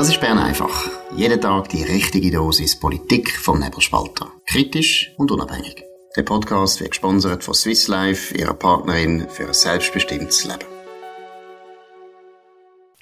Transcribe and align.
Das 0.00 0.08
ist 0.08 0.18
Bern 0.22 0.38
einfach. 0.38 0.88
Jeden 1.14 1.42
Tag 1.42 1.68
die 1.68 1.82
richtige 1.82 2.30
Dosis 2.30 2.80
Politik 2.80 3.36
vom 3.36 3.60
Nebelspalter. 3.60 4.32
Kritisch 4.46 5.12
und 5.18 5.30
unabhängig. 5.30 5.84
Der 6.16 6.22
Podcast 6.22 6.80
wird 6.80 6.92
gesponsert 6.92 7.44
von 7.44 7.52
Swiss 7.52 7.86
Life, 7.86 8.34
ihrer 8.34 8.54
Partnerin 8.54 9.28
für 9.28 9.48
ein 9.48 9.52
selbstbestimmtes 9.52 10.46
Leben. 10.46 10.64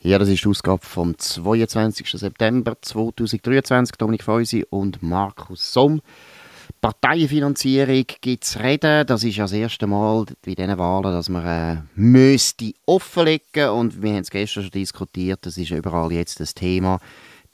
Ja, 0.01 0.19
das 0.19 0.29
ist 0.29 0.43
die 0.43 0.49
Ausgabe 0.49 0.85
vom 0.85 1.17
22. 1.17 2.11
September 2.11 2.77
2023. 2.83 3.95
Dominik 3.97 4.25
Feusi 4.25 4.67
und 4.69 5.01
Markus 5.01 5.73
Somm. 5.73 6.01
Parteienfinanzierung 6.81 8.05
gibt 8.21 8.45
es 8.45 8.59
reden. 8.59 9.07
Das 9.07 9.25
ist 9.25 9.37
ja 9.37 9.45
das 9.45 9.53
erste 9.53 9.87
Mal 9.87 10.27
bei 10.45 10.55
diesen 10.55 10.79
Wahlen, 10.79 11.13
dass 11.13 11.29
man 11.29 11.45
äh, 11.45 11.83
müsste 11.97 12.73
offenlegen 12.87 13.71
und 13.71 14.01
wir 14.01 14.11
haben 14.11 14.21
es 14.21 14.31
gestern 14.31 14.63
schon 14.63 14.71
diskutiert, 14.71 15.45
das 15.45 15.59
ist 15.59 15.71
überall 15.71 16.13
jetzt 16.13 16.39
das 16.39 16.55
Thema. 16.55 17.01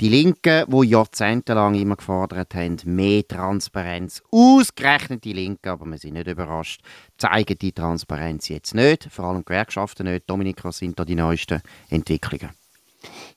Die 0.01 0.09
Linken, 0.09 0.65
die 0.69 0.89
jahrzehntelang 0.89 1.75
immer 1.75 1.97
gefordert 1.97 2.55
haben, 2.55 2.77
mehr 2.85 3.27
Transparenz, 3.27 4.23
ausgerechnet 4.31 5.25
die 5.25 5.33
Linken, 5.33 5.69
aber 5.69 5.87
wir 5.87 5.99
sind 5.99 6.15
nicht 6.15 6.27
überrascht, 6.27 6.83
zeigen 7.17 7.57
die 7.59 7.73
Transparenz 7.73 8.49
jetzt 8.49 8.75
nicht, 8.75 9.05
vor 9.11 9.27
allem 9.27 9.45
Gewerkschaften 9.45 10.07
nicht. 10.07 10.29
Dominik, 10.29 10.65
was 10.65 10.79
sind 10.79 10.99
da 10.99 11.05
die 11.05 11.15
neuesten 11.15 11.63
Entwicklungen? 11.89 12.51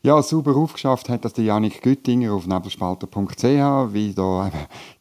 Ja, 0.01 0.21
super 0.21 0.55
aufgeschafft 0.55 1.09
hat 1.09 1.25
das 1.25 1.33
der 1.33 1.45
Janik 1.45 1.81
Güttinger 1.81 2.33
auf 2.33 2.47
nebelspalter.ch, 2.47 3.43
wie 3.43 4.13
da 4.13 4.51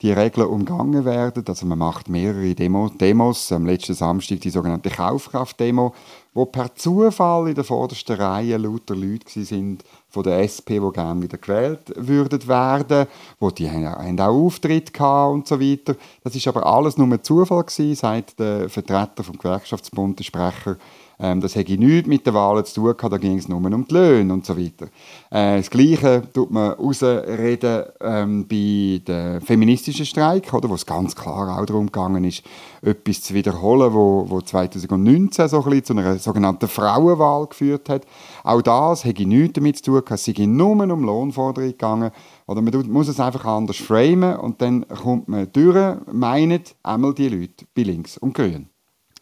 die 0.03 0.13
Regeln 0.13 0.49
umgangen 0.49 1.05
werden. 1.05 1.45
Also 1.47 1.67
man 1.67 1.79
macht 1.79 2.09
mehrere 2.09 2.55
Demo 2.55 2.89
Demos. 2.89 3.53
Am 3.53 3.67
letzten 3.67 3.95
Samstag 3.95 4.41
die 4.41 4.51
sogenannte 4.51 4.91
Kaufkraft-Demo, 4.91 5.95
wo 6.35 6.47
per 6.47 6.75
Zufall 6.75 7.49
in 7.49 7.55
der 7.55 7.65
vordersten 7.65 8.17
Reihe 8.17 8.57
lauter 8.57 8.95
Leute 8.95 9.45
sind 9.45 9.85
von 10.09 10.23
der 10.23 10.41
SP, 10.45 10.81
die 10.81 10.93
gerne 10.93 11.23
wieder 11.23 11.39
gewählt 11.39 11.93
würden 11.97 12.49
werden, 12.49 13.07
wo 13.39 13.51
die 13.51 13.71
haben 13.71 14.19
auch 14.19 14.27
Auftritt 14.27 14.93
gehabt 14.93 15.35
und 15.35 15.47
so 15.47 15.61
weiter. 15.61 15.95
Das 16.25 16.35
ist 16.35 16.49
aber 16.49 16.65
alles 16.67 16.97
nur 16.97 17.07
ein 17.07 17.23
Zufall 17.23 17.65
gewesen, 17.65 17.95
sagt 17.95 18.39
der 18.39 18.69
Vertreter 18.69 19.23
vom 19.23 19.39
Gewerkschaftsbund, 19.39 20.19
der 20.19 20.25
Sprecher 20.25 20.77
ähm, 21.19 21.41
das 21.41 21.55
hätte 21.55 21.77
nichts 21.79 22.09
mit 22.09 22.27
den 22.27 22.35
Wahlen 22.35 22.65
zu 22.65 22.75
tun 22.75 22.97
gehabt, 22.97 23.13
da 23.13 23.19
ging 23.19 23.39
es 23.39 23.49
nur 23.49 23.59
um 23.59 23.87
die 23.87 23.95
Löhne 23.95 24.33
und 24.33 24.45
so 24.45 24.57
weiter. 24.57 24.87
Äh, 25.31 25.59
das 25.59 25.71
Gleiche 25.71 26.23
tut 26.33 26.51
man 26.51 26.73
rausreden 26.73 27.85
ähm, 28.01 28.47
bei 28.47 29.01
dem 29.07 29.41
feministischen 29.41 30.07
Streik, 30.07 30.53
oder, 30.53 30.69
wo 30.69 30.75
es 30.75 30.87
ganz 30.87 31.17
klar 31.17 31.59
auch 31.59 31.67
darum 31.67 31.87
gegangen 31.87 32.25
ist, 32.25 32.43
etwas 32.83 33.23
zu 33.23 33.35
wiederholen, 33.35 33.93
wo, 33.93 34.27
wo 34.29 34.41
2019 34.41 35.49
so 35.49 35.59
ein 35.59 35.65
bisschen 35.65 35.85
zu 35.85 35.93
einer 35.95 36.19
sogenannten 36.19 36.69
Frauenwahl 36.69 37.47
geführt 37.47 37.89
hat. 37.89 38.07
Auch 38.45 38.63
das 38.63 39.05
hätte 39.05 39.27
nichts 39.27 39.55
damit 39.55 39.77
zu 39.79 39.85
tun 39.85 39.95
gehabt, 40.05 40.11
es 40.13 40.25
sei 40.25 40.47
nur 40.47 40.71
um 40.71 41.05
Lohnforderungen 41.05 41.73
gegangen. 41.73 42.11
Oder 42.47 42.63
man 42.63 42.91
muss 42.91 43.09
es 43.09 43.19
einfach 43.21 43.45
anders 43.45 43.77
framen 43.77 44.37
und 44.37 44.61
dann 44.63 44.87
kommt 44.89 45.29
man 45.29 45.51
durch, 45.53 45.97
meinen 46.13 46.63
einmal 46.83 47.15
die 47.15 47.29
Leute 47.29 47.67
bei 47.75 47.83
links 47.83 48.19
und 48.19 48.35
grün. 48.35 48.69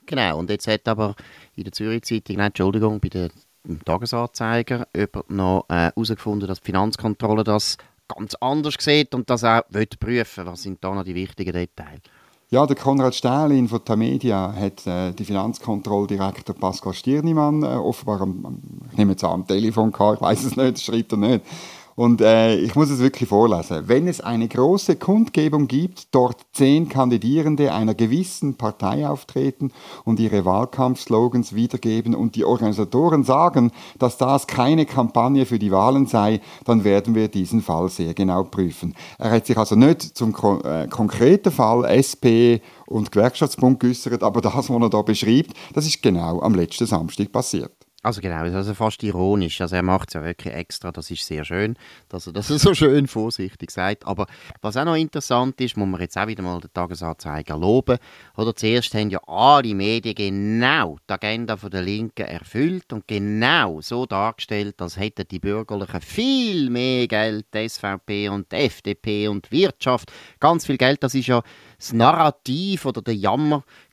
Genau, 0.06 0.38
und 0.38 0.50
jetzt 0.50 0.66
hat 0.66 0.86
aber 0.86 1.14
in 1.56 1.64
der 1.64 1.72
Zürich 1.72 2.02
Zeitung, 2.02 2.36
nein, 2.36 2.46
Entschuldigung, 2.46 3.00
bei 3.00 3.08
der 3.08 3.30
Tagesanzeiger 3.84 4.86
noch 5.28 5.64
äh, 5.68 5.74
herausgefunden, 5.74 6.44
äh, 6.44 6.48
dass 6.48 6.60
die 6.60 6.66
Finanzkontrolle 6.66 7.44
das 7.44 7.78
ganz 8.08 8.34
anders 8.36 8.74
sieht 8.78 9.14
und 9.14 9.30
das 9.30 9.44
auch 9.44 9.62
prüfen 9.98 10.46
Was 10.46 10.62
sind 10.62 10.82
da 10.84 10.94
noch 10.94 11.04
die 11.04 11.14
wichtigen 11.14 11.52
Details? 11.52 12.02
Ja, 12.50 12.66
der 12.66 12.76
Konrad 12.76 13.14
Stählin 13.14 13.68
von 13.68 13.84
Tamedia 13.84 14.54
hat 14.54 14.86
äh, 14.86 15.12
die 15.12 15.24
Finanzkontrolldirektor 15.24 16.54
Pascal 16.54 16.92
Stirnimann 16.92 17.62
äh, 17.62 17.66
offenbar 17.66 18.20
am, 18.20 18.60
ich 18.92 18.98
nehme 18.98 19.12
jetzt 19.12 19.24
am 19.24 19.46
Telefon 19.46 19.90
gehabt, 19.90 20.16
ich 20.16 20.22
weiß 20.22 20.44
es 20.44 20.56
nicht, 20.56 20.80
schreibt 20.80 21.12
er 21.12 21.18
nicht 21.18 21.44
und 21.96 22.20
äh, 22.20 22.56
ich 22.56 22.74
muss 22.74 22.90
es 22.90 22.98
wirklich 22.98 23.28
vorlesen. 23.28 23.84
Wenn 23.86 24.08
es 24.08 24.20
eine 24.20 24.48
große 24.48 24.96
Kundgebung 24.96 25.68
gibt, 25.68 26.14
dort 26.14 26.40
zehn 26.52 26.88
Kandidierende 26.88 27.72
einer 27.72 27.94
gewissen 27.94 28.54
Partei 28.56 29.08
auftreten 29.08 29.72
und 30.04 30.20
ihre 30.20 30.44
Wahlkampfslogans 30.44 31.54
wiedergeben 31.54 32.14
und 32.14 32.36
die 32.36 32.44
Organisatoren 32.44 33.24
sagen, 33.24 33.72
dass 33.98 34.18
das 34.18 34.46
keine 34.46 34.86
Kampagne 34.86 35.46
für 35.46 35.58
die 35.58 35.70
Wahlen 35.70 36.06
sei, 36.06 36.40
dann 36.64 36.84
werden 36.84 37.14
wir 37.14 37.28
diesen 37.28 37.62
Fall 37.62 37.88
sehr 37.88 38.14
genau 38.14 38.44
prüfen. 38.44 38.94
Er 39.18 39.30
hat 39.30 39.46
sich 39.46 39.56
also 39.56 39.76
nicht 39.76 40.02
zum 40.02 40.34
äh, 40.64 40.88
konkreten 40.88 41.52
Fall 41.52 41.84
SP 41.86 42.58
und 42.86 43.12
Gewerkschaftsbund 43.12 43.80
geäußert, 43.80 44.22
aber 44.22 44.40
das, 44.40 44.68
was 44.68 44.70
er 44.70 44.90
da 44.90 45.02
beschreibt, 45.02 45.52
das 45.72 45.86
ist 45.86 46.02
genau 46.02 46.40
am 46.40 46.54
letzten 46.54 46.86
Samstag 46.86 47.32
passiert. 47.32 47.83
Also 48.04 48.20
genau, 48.20 48.42
also 48.42 48.74
fast 48.74 49.02
ironisch. 49.02 49.62
Also 49.62 49.76
er 49.76 49.82
macht 49.82 50.10
es 50.10 50.14
ja 50.14 50.22
wirklich 50.22 50.52
extra, 50.52 50.92
das 50.92 51.10
ist 51.10 51.24
sehr 51.24 51.42
schön, 51.42 51.74
dass 52.10 52.26
er 52.26 52.34
das 52.34 52.48
so 52.48 52.74
schön 52.74 53.08
vorsichtig 53.08 53.70
sagt. 53.70 54.06
Aber 54.06 54.26
was 54.60 54.76
auch 54.76 54.84
noch 54.84 54.94
interessant 54.94 55.58
ist, 55.62 55.78
muss 55.78 55.88
man 55.88 56.02
jetzt 56.02 56.18
auch 56.18 56.26
wieder 56.26 56.42
mal 56.42 56.60
den 56.60 56.70
Tagesanzeiger 56.74 57.56
loben. 57.56 57.96
Oder 58.36 58.54
zuerst 58.54 58.92
haben 58.92 59.08
ja 59.08 59.20
alle 59.26 59.74
Medien 59.74 60.14
genau 60.14 60.98
die 61.08 61.14
Agenda 61.14 61.56
der 61.56 61.80
Linken 61.80 62.26
erfüllt 62.26 62.92
und 62.92 63.08
genau 63.08 63.80
so 63.80 64.04
dargestellt, 64.04 64.82
als 64.82 64.98
hätten 64.98 65.26
die 65.26 65.38
Bürgerlichen 65.38 66.02
viel 66.02 66.68
mehr 66.68 67.08
Geld, 67.08 67.46
die 67.54 67.66
SVP 67.66 68.28
und 68.28 68.52
die 68.52 68.56
FDP 68.56 69.28
und 69.28 69.50
die 69.50 69.62
Wirtschaft, 69.62 70.12
ganz 70.40 70.66
viel 70.66 70.76
Geld. 70.76 71.02
Das 71.02 71.14
ist 71.14 71.28
ja 71.28 71.42
das 71.78 71.94
Narrativ 71.94 72.84
oder 72.84 73.00
der 73.00 73.14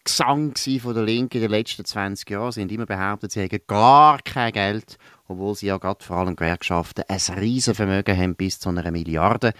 Jammergesang 0.07 0.79
von 0.79 0.93
der 0.95 1.03
Linken 1.03 1.37
in 1.37 1.41
den 1.43 1.51
letzten 1.51 1.85
20 1.85 2.29
Jahren. 2.29 2.51
Sie 2.51 2.61
haben 2.61 2.69
immer 2.69 2.85
behauptet, 2.85 3.31
sie 3.31 3.41
hätten 3.41 3.61
gar 3.67 4.19
kein 4.21 4.51
Geld, 4.51 4.97
obwohl 5.27 5.55
sie 5.55 5.67
ja 5.67 5.77
gerade 5.77 6.03
vor 6.03 6.17
allem 6.17 6.35
Gewerkschaften 6.35 7.03
ein 7.07 7.37
Riesenvermögen 7.37 8.17
haben 8.17 8.35
bis 8.35 8.59
zu 8.59 8.69
einer 8.69 8.89
Milliarde. 8.89 9.53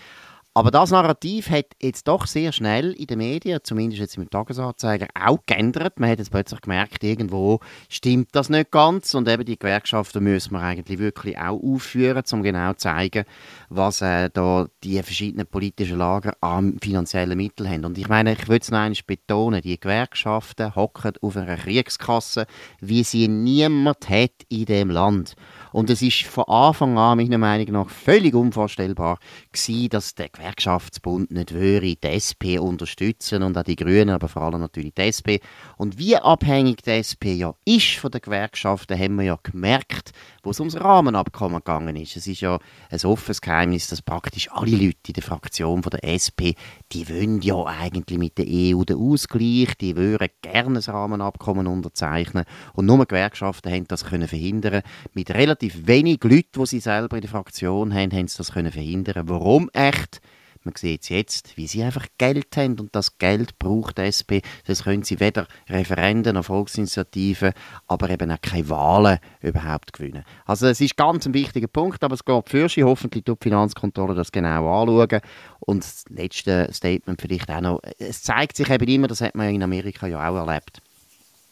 Aber 0.54 0.70
das 0.70 0.92
Narrativ 0.92 1.50
hat 1.50 1.68
jetzt 1.82 2.10
doch 2.10 2.28
sehr 2.28 2.52
schnell 2.52 2.92
in 2.92 3.08
den 3.08 3.20
Medien, 3.20 3.62
zumindest 3.64 4.02
jetzt 4.02 4.18
im 4.18 4.30
Tagesanzeiger, 4.30 5.08
auch 5.18 5.40
geändert. 5.46 5.98
Man 5.98 6.10
hat 6.10 6.20
jetzt 6.20 6.32
plötzlich 6.32 6.60
gemerkt, 6.60 7.06
irgendwo 7.06 7.62
stimmt 7.88 8.28
das 8.34 8.50
nicht 8.50 8.70
ganz 8.70 9.14
und 9.14 9.30
eben 9.30 9.46
die 9.46 9.58
Gewerkschaften 9.58 10.22
müssen 10.22 10.52
wir 10.52 10.60
eigentlich 10.60 11.00
wirklich 11.00 11.38
auch 11.38 11.58
aufführen, 11.64 12.22
um 12.34 12.44
genau 12.44 12.74
zu 12.74 12.80
zeigen, 12.80 13.24
was 13.70 14.02
äh, 14.02 14.30
da 14.30 14.68
die 14.84 15.02
verschiedenen 15.02 15.48
politischen 15.48 15.98
Lager 15.98 16.34
an 16.42 16.78
finanziellen 16.82 17.38
Mitteln 17.38 17.70
haben. 17.70 17.86
Und 17.86 17.98
ich 17.98 18.10
meine, 18.10 18.34
ich 18.34 18.50
würde 18.50 18.64
es 18.64 18.72
noch 18.72 18.80
einmal 18.80 19.00
betonen, 19.08 19.62
die 19.62 19.80
Gewerkschaften 19.80 20.76
hocken 20.76 21.14
auf 21.22 21.38
einer 21.38 21.56
Kriegskasse, 21.56 22.46
wie 22.82 23.06
sie 23.06 23.30
niemand 23.30 24.10
hat 24.10 24.32
in 24.50 24.66
dem 24.66 24.90
Land. 24.90 25.36
Und 25.72 25.90
es 25.90 26.02
ist 26.02 26.24
von 26.24 26.46
Anfang 26.46 26.98
an, 26.98 27.18
meiner 27.18 27.38
Meinung 27.38 27.72
nach, 27.72 27.90
völlig 27.90 28.34
unvorstellbar 28.34 29.20
gewesen, 29.52 29.90
dass 29.90 30.16
der 30.16 30.30
Gewerkschaftsbund 30.30 31.32
nicht 31.32 31.54
würde 31.54 31.96
die 31.96 32.08
SP 32.08 32.60
unterstützen 32.60 33.44
und 33.44 33.58
auch 33.58 33.64
die 33.64 33.76
Grünen, 33.76 34.10
aber 34.10 34.28
vor 34.28 34.44
allem 34.44 34.60
natürlich 34.60 34.94
die 34.94 35.02
SP. 35.08 35.40
Und 35.78 35.98
wie 35.98 36.18
abhängig 36.18 36.84
die 36.84 36.92
SP 37.00 37.34
ja 37.34 37.54
ist 37.66 37.96
von 37.96 38.12
den 38.12 38.22
Gewerkschaften, 38.22 38.98
haben 38.98 39.16
wir 39.16 39.26
ja 39.26 39.40
gemerkt, 39.42 40.12
wo 40.44 40.52
es 40.52 40.60
ums 40.60 40.80
Rahmenabkommen 40.80 41.58
gegangen 41.60 41.96
ist. 41.96 42.16
Es 42.16 42.28
ist 42.28 42.42
ja 42.42 42.60
ein 42.90 43.00
offenes 43.04 43.42
Geheimnis, 43.42 43.88
dass 43.88 44.02
praktisch 44.02 44.52
alle 44.52 44.72
Leute 44.72 44.98
in 45.08 45.14
der 45.14 45.24
Fraktion 45.24 45.84
von 45.84 45.90
der 45.92 46.04
SP, 46.04 46.56
die 46.92 47.08
wollen 47.10 47.42
ja 47.42 47.64
eigentlich 47.66 48.18
mit 48.18 48.38
der 48.38 48.46
EU 48.48 48.84
den 48.84 48.98
Ausgleich, 48.98 49.76
die 49.80 49.96
würden 49.96 50.30
gerne 50.42 50.80
ein 50.80 50.84
Rahmenabkommen 50.84 51.68
unterzeichnen 51.68 52.46
und 52.74 52.86
nur 52.86 53.06
Gewerkschaften 53.06 53.72
haben 53.72 53.88
das 53.88 54.06
können 54.06 54.28
verhindern. 54.28 54.82
Mit 55.14 55.32
relativ 55.32 55.88
wenig 55.88 56.24
Leuten, 56.24 56.60
die 56.60 56.66
sie 56.66 56.80
selber 56.80 57.18
in 57.18 57.22
der 57.22 57.30
Fraktion 57.30 57.94
haben, 57.94 58.12
haben 58.12 58.28
sie 58.28 58.38
das 58.38 58.54
können 58.54 58.72
verhindern. 58.72 59.28
Warum 59.28 59.70
echt? 59.74 60.22
Man 60.64 60.76
sieht 60.76 61.02
es 61.02 61.10
jetzt, 61.10 61.58
wie 61.58 61.66
sie 61.66 61.82
einfach 61.82 62.06
Geld 62.20 62.56
haben 62.56 62.80
und 62.80 62.96
das 62.96 63.18
Geld 63.18 63.58
braucht 63.58 63.98
die 63.98 64.04
SP. 64.06 64.46
Das 64.68 64.84
können 64.84 65.02
sie 65.02 65.20
weder 65.20 65.48
Referenden 65.68 66.36
noch 66.36 66.46
Volksinitiativen, 66.46 67.54
aber 67.88 68.12
eben 68.12 68.32
auch 68.32 68.42
keine 68.42 68.70
Wahlen 68.70 69.18
überhaupt 69.42 69.94
gewinnen. 69.94 70.24
Also 70.46 70.68
es 70.68 70.80
ist 70.80 70.98
ganz 70.98 71.26
ein 71.26 71.34
wichtiger 71.34 71.68
Punkt, 71.68 72.04
aber 72.04 72.14
es 72.14 72.24
geht 72.24 72.50
für 72.50 72.70
sie. 72.70 72.84
Hoffentlich 72.84 73.24
tut 73.24 73.42
die 73.42 73.50
Finanzkontrolle 73.50 74.14
das 74.14 74.32
genau 74.32 74.82
anschauen. 74.82 75.22
Und 75.62 75.84
das 75.84 76.06
letzte 76.10 76.70
Statement 76.72 77.20
vielleicht 77.20 77.50
auch 77.50 77.62
noch. 77.62 77.82
Es 77.98 78.22
zeigt 78.22 78.56
sich 78.56 78.70
eben 78.70 78.88
immer, 78.88 79.08
das 79.08 79.22
hat 79.22 79.34
man 79.34 79.50
in 79.50 79.64
Amerika 79.64 80.06
ja 80.06 80.30
auch 80.30 80.48
erlebt. 80.48 80.82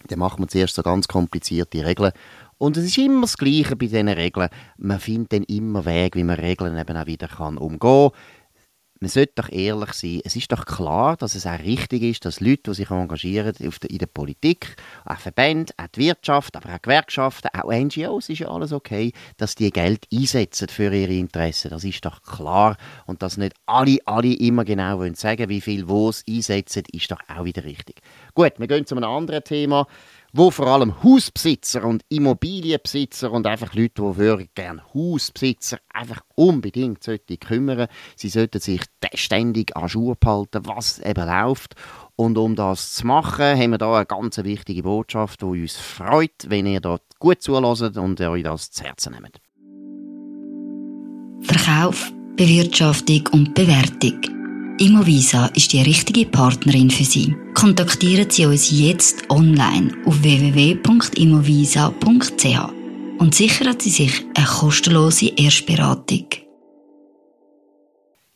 Da 0.07 0.17
macht 0.17 0.37
man 0.37 0.49
zuerst 0.49 0.75
so 0.75 0.83
ganz 0.83 1.07
komplizierte 1.07 1.83
Regeln 1.83 2.11
und 2.59 2.75
es 2.75 2.85
ist 2.85 2.97
immer 2.97 3.21
das 3.21 3.37
Gleiche 3.37 3.77
bei 3.77 3.85
diesen 3.85 4.09
Regeln. 4.09 4.49
Man 4.77 4.99
findet 4.99 5.31
dann 5.31 5.43
immer 5.43 5.85
Wege, 5.85 6.19
wie 6.19 6.25
man 6.25 6.35
Regeln 6.35 6.77
eben 6.77 6.97
auch 6.97 7.05
wieder 7.05 7.29
kann 7.29 7.57
umgehen 7.57 7.79
kann 7.79 8.11
man 8.99 9.09
sollte 9.09 9.33
doch 9.35 9.49
ehrlich 9.49 9.93
sein. 9.93 10.21
Es 10.25 10.35
ist 10.35 10.51
doch 10.51 10.65
klar, 10.65 11.15
dass 11.15 11.35
es 11.35 11.45
auch 11.45 11.59
richtig 11.59 12.03
ist, 12.03 12.25
dass 12.25 12.41
Leute, 12.41 12.63
die 12.67 12.73
sich 12.73 12.91
engagieren 12.91 13.55
in 13.55 13.97
der 13.97 14.05
Politik, 14.07 14.75
auch 15.05 15.17
Verbände, 15.17 15.73
auch 15.77 15.87
die 15.87 16.01
Wirtschaft, 16.01 16.55
aber 16.57 16.75
auch 16.75 16.81
Gewerkschaften, 16.81 17.49
auch 17.53 17.71
NGOs, 17.71 18.29
ist 18.29 18.39
ja 18.39 18.49
alles 18.49 18.73
okay, 18.73 19.13
dass 19.37 19.55
die 19.55 19.71
Geld 19.71 20.05
einsetzen 20.13 20.67
für 20.67 20.93
ihre 20.93 21.13
Interessen. 21.13 21.69
Das 21.69 21.83
ist 21.85 22.03
doch 22.03 22.21
klar. 22.23 22.75
Und 23.05 23.21
dass 23.21 23.37
nicht 23.37 23.55
alle, 23.65 23.99
alle 24.05 24.33
immer 24.33 24.65
genau 24.65 24.99
wollen 24.99 25.15
sagen, 25.15 25.47
wie 25.47 25.61
viel 25.61 25.87
wo 25.87 26.09
es 26.09 26.23
einsetzen, 26.29 26.83
ist 26.91 27.09
doch 27.09 27.21
auch 27.33 27.45
wieder 27.45 27.63
richtig. 27.63 28.01
Gut, 28.33 28.53
wir 28.57 28.67
gehen 28.67 28.85
zu 28.85 28.95
einem 28.95 29.09
anderen 29.09 29.43
Thema 29.43 29.87
wo 30.33 30.51
vor 30.51 30.67
allem 30.67 31.01
Hausbesitzer 31.03 31.83
und 31.83 32.03
Immobilienbesitzer 32.09 33.31
und 33.31 33.47
einfach 33.47 33.73
Leute, 33.73 34.15
die 34.17 34.49
gerne 34.53 34.83
Hausbesitzer 34.93 35.79
einfach 35.93 36.21
unbedingt 36.35 37.03
sollten 37.03 37.39
kümmern. 37.39 37.87
Sie 38.15 38.29
sollten 38.29 38.59
sich 38.59 38.81
ständig 39.15 39.75
an 39.75 39.89
Schuhe 39.89 40.15
behalten, 40.15 40.65
was 40.65 40.99
eben 40.99 41.27
läuft. 41.27 41.75
Und 42.15 42.37
um 42.37 42.55
das 42.55 42.95
zu 42.95 43.07
machen, 43.07 43.57
haben 43.57 43.71
wir 43.71 43.77
da 43.77 43.95
eine 43.95 44.05
ganz 44.05 44.37
wichtige 44.37 44.83
Botschaft, 44.83 45.41
die 45.41 45.45
uns 45.45 45.77
freut, 45.77 46.47
wenn 46.47 46.65
ihr 46.65 46.81
dort 46.81 47.03
gut 47.19 47.41
zulässt 47.41 47.97
und 47.97 48.19
euch 48.21 48.43
das 48.43 48.71
zu 48.71 48.83
Herzen 48.83 49.13
nehmt. 49.13 49.39
Verkauf, 51.41 52.11
Bewirtschaftung 52.35 53.27
und 53.31 53.55
Bewertung. 53.55 54.38
Immovisa 54.79 55.47
ist 55.55 55.73
die 55.73 55.81
richtige 55.81 56.25
Partnerin 56.25 56.89
für 56.89 57.03
Sie. 57.03 57.35
Kontaktieren 57.53 58.29
Sie 58.29 58.45
uns 58.45 58.71
jetzt 58.71 59.29
online 59.29 59.91
auf 60.05 60.23
www.immovisa.ch 60.23 63.19
und 63.19 63.35
sichern 63.35 63.77
Sie 63.77 63.89
sich 63.89 64.25
eine 64.35 64.45
kostenlose 64.45 65.33
Erstberatung. 65.35 66.27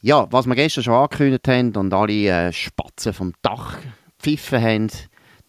Ja, 0.01 0.27
was 0.31 0.45
wir 0.45 0.55
gestern 0.55 0.83
schon 0.83 0.95
angekündigt 0.95 1.47
haben 1.47 1.73
und 1.77 1.93
alle 1.93 2.27
äh, 2.27 2.51
Spatzen 2.51 3.13
vom 3.13 3.31
Dach 3.41 3.77
gepfiffen 4.17 4.61
haben, 4.61 4.91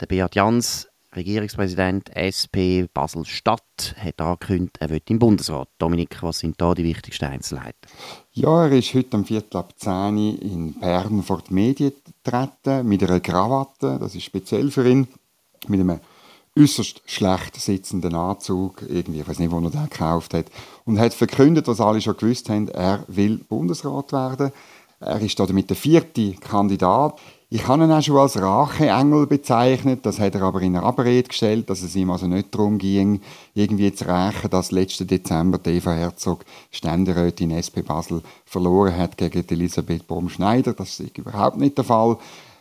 der 0.00 0.06
Beat 0.06 0.36
Jans 0.36 0.86
Regierungspräsident 1.16 2.10
SP 2.16 2.86
Basel-Stadt 2.92 3.94
hat 3.96 4.20
angekündigt, 4.20 4.78
er 4.80 4.90
wird 4.90 5.10
im 5.10 5.18
Bundesrat. 5.18 5.68
Dominik, 5.78 6.22
was 6.22 6.40
sind 6.40 6.60
da 6.60 6.74
die 6.74 6.84
wichtigsten 6.84 7.26
Einzelheiten? 7.26 7.78
Ja, 8.32 8.66
er 8.66 8.72
ist 8.72 8.94
heute 8.94 9.16
am 9.16 9.24
Viertel 9.24 9.58
ab 9.58 9.74
10 9.76 9.92
Uhr 10.16 10.42
in 10.42 10.74
Bern 10.80 11.22
vor 11.22 11.42
die 11.48 11.54
Medien 11.54 11.92
getreten, 12.22 12.86
mit 12.88 13.02
einer 13.02 13.20
Krawatte, 13.20 13.98
das 14.00 14.14
ist 14.14 14.24
speziell 14.24 14.70
für 14.70 14.88
ihn, 14.88 15.08
mit 15.68 15.80
einem 15.80 16.00
äußerst 16.58 17.02
schlecht 17.06 17.60
sitzenden 17.60 18.14
Anzug, 18.14 18.82
irgendwie, 18.88 19.20
ich 19.20 19.28
weiß 19.28 19.38
nicht, 19.38 19.50
wo 19.50 19.58
er 19.58 19.70
den 19.70 19.88
gekauft 19.88 20.34
hat, 20.34 20.46
und 20.84 20.98
hat 20.98 21.14
verkündet, 21.14 21.66
was 21.66 21.80
alle 21.80 22.00
schon 22.00 22.16
gewusst 22.16 22.48
haben, 22.48 22.68
er 22.68 23.04
will 23.08 23.38
Bundesrat 23.38 24.12
werden. 24.12 24.52
Er 25.00 25.20
ist 25.20 25.38
damit 25.38 25.68
der 25.68 25.76
vierte 25.76 26.32
Kandidat. 26.34 27.20
Ich 27.54 27.68
habe 27.68 27.84
ihn 27.84 27.92
auch 27.92 28.02
schon 28.02 28.16
als 28.16 28.36
Racheengel 28.36 29.28
bezeichnet, 29.28 30.04
das 30.04 30.18
hat 30.18 30.34
er 30.34 30.42
aber 30.42 30.60
in 30.60 30.74
einer 30.74 30.84
Abrede 30.84 31.28
gestellt, 31.28 31.70
dass 31.70 31.82
es 31.82 31.94
ihm 31.94 32.10
also 32.10 32.26
nicht 32.26 32.52
darum 32.52 32.78
ging, 32.78 33.20
irgendwie 33.54 33.94
zu 33.94 34.06
rächen, 34.06 34.50
dass 34.50 34.72
letzten 34.72 35.06
Dezember 35.06 35.60
Eva 35.64 35.92
Herzog 35.92 36.44
Ständerätin 36.72 37.52
SP 37.54 37.86
Basel 37.86 38.22
verloren 38.44 38.98
hat 38.98 39.16
gegen 39.16 39.44
Elisabeth 39.48 40.04
Baum-Schneider. 40.08 40.72
Das 40.72 40.98
ist 40.98 41.16
überhaupt 41.16 41.58
nicht 41.58 41.78
der 41.78 41.84
Fall. 41.84 42.16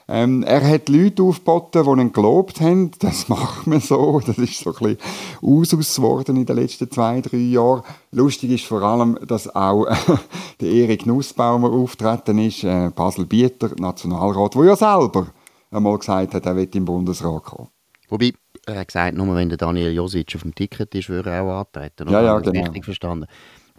Ähm, 0.07 0.43
er 0.43 0.67
hat 0.67 0.89
Leute 0.89 1.23
aufgeboten, 1.23 1.83
die 1.83 2.01
ihn 2.01 2.13
gelobt 2.13 2.61
haben. 2.61 2.91
Das 2.99 3.29
macht 3.29 3.67
man 3.67 3.79
so. 3.79 4.19
Das 4.25 4.37
ist 4.37 4.59
so 4.59 4.73
ein 4.73 4.95
bisschen 4.95 4.97
Usus 5.41 5.95
geworden 5.95 6.35
in 6.35 6.45
den 6.45 6.55
letzten 6.55 6.91
zwei, 6.91 7.21
drei 7.21 7.37
Jahren. 7.37 7.83
Lustig 8.11 8.51
ist 8.51 8.65
vor 8.65 8.81
allem, 8.81 9.17
dass 9.25 9.53
auch 9.53 9.85
äh, 9.85 9.95
der 10.61 10.69
Erik 10.69 11.05
Nussbaumer 11.05 11.71
auftreten 11.71 12.39
ist, 12.39 12.63
äh, 12.63 12.89
Basel-Bieter, 12.93 13.71
Nationalrat, 13.77 14.55
der 14.55 14.63
ja 14.65 14.75
selber 14.75 15.27
einmal 15.71 15.97
gesagt 15.97 16.33
hat, 16.33 16.45
er 16.45 16.55
wird 16.55 16.75
im 16.75 16.85
Bundesrat 16.85 17.43
kommen. 17.43 17.69
Wobei, 18.09 18.33
er 18.65 18.79
hat 18.79 18.87
gesagt, 18.89 19.17
nur 19.17 19.33
wenn 19.35 19.49
der 19.49 19.57
Daniel 19.57 19.91
Josic 19.91 20.35
auf 20.35 20.43
dem 20.43 20.53
Ticket 20.53 20.93
ist, 20.93 21.09
würde 21.09 21.31
er 21.31 21.43
auch 21.43 21.61
antreten. 21.61 22.09
Ja, 22.09 22.21
ja, 22.21 22.39
genau. 22.39 22.61
richtig 22.61 22.85
verstanden 22.85 23.25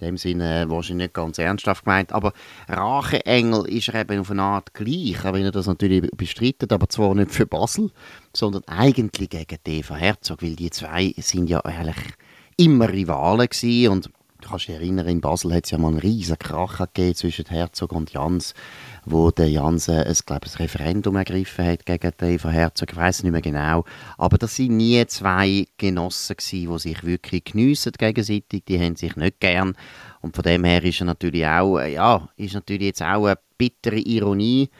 in 0.00 0.06
dem 0.06 0.16
Sinne 0.16 0.62
äh, 0.62 0.70
wahrscheinlich 0.70 1.06
nicht 1.06 1.14
ganz 1.14 1.38
ernsthaft 1.38 1.84
gemeint. 1.84 2.12
Aber 2.12 2.32
Racheengel 2.68 3.66
ist 3.68 3.88
er 3.88 4.00
eben 4.00 4.20
auf 4.20 4.30
eine 4.30 4.42
Art 4.42 4.74
gleich, 4.74 5.24
auch 5.24 5.32
wenn 5.32 5.44
er 5.44 5.52
das 5.52 5.66
natürlich 5.66 6.10
bestreitet, 6.16 6.72
aber 6.72 6.88
zwar 6.88 7.14
nicht 7.14 7.30
für 7.30 7.46
Basel, 7.46 7.90
sondern 8.32 8.62
eigentlich 8.66 9.30
gegen 9.30 9.58
Eva 9.66 9.96
Herzog, 9.96 10.42
weil 10.42 10.56
die 10.56 10.70
zwei 10.70 11.14
sind 11.18 11.48
ja 11.48 11.60
eigentlich 11.60 11.96
immer 12.56 12.88
Rivalen 12.88 13.48
gewesen 13.48 13.92
und 13.92 14.10
kannst 14.44 14.68
dich 14.68 14.74
erinnern, 14.74 15.06
in 15.06 15.20
Basel 15.20 15.54
hat 15.54 15.64
es 15.64 15.70
ja 15.70 15.78
mal 15.78 15.88
einen 15.88 15.98
riesen 15.98 16.38
Krach 16.38 16.78
gegeben 16.78 17.14
zwischen 17.14 17.46
Herzog 17.46 17.92
und 17.92 18.12
Jans, 18.12 18.54
wo 19.04 19.30
der 19.30 19.50
Jans 19.50 19.88
äh, 19.88 20.04
ein, 20.06 20.16
glaube 20.26 20.46
ein 20.46 20.56
Referendum 20.56 21.16
ergriffen 21.16 21.66
hat 21.66 21.86
gegen 21.86 22.12
Eva 22.20 22.48
Herzog. 22.50 22.92
Ich 22.92 22.96
weiß 22.96 23.22
nicht 23.22 23.32
mehr 23.32 23.40
genau. 23.40 23.84
Aber 24.18 24.38
das 24.38 24.56
sind 24.56 24.76
nie 24.76 25.04
zwei 25.06 25.66
Genossen 25.76 26.36
gewesen, 26.36 26.72
die 26.72 26.78
sich 26.78 27.04
wirklich 27.04 27.44
geniessen 27.44 27.92
gegenseitig. 27.98 28.64
Die 28.66 28.80
haben 28.80 28.96
sich 28.96 29.16
nicht 29.16 29.40
gern. 29.40 29.76
Und 30.20 30.34
von 30.34 30.42
dem 30.42 30.64
her 30.64 30.82
ist 30.84 31.00
er 31.00 31.06
natürlich 31.06 31.46
auch, 31.46 31.78
äh, 31.78 31.94
ja, 31.94 32.28
ist 32.36 32.54
natürlich 32.54 32.86
jetzt 32.86 33.02
auch 33.02 33.26
eine 33.26 33.38
bittere 33.58 33.98
Ironie. 33.98 34.70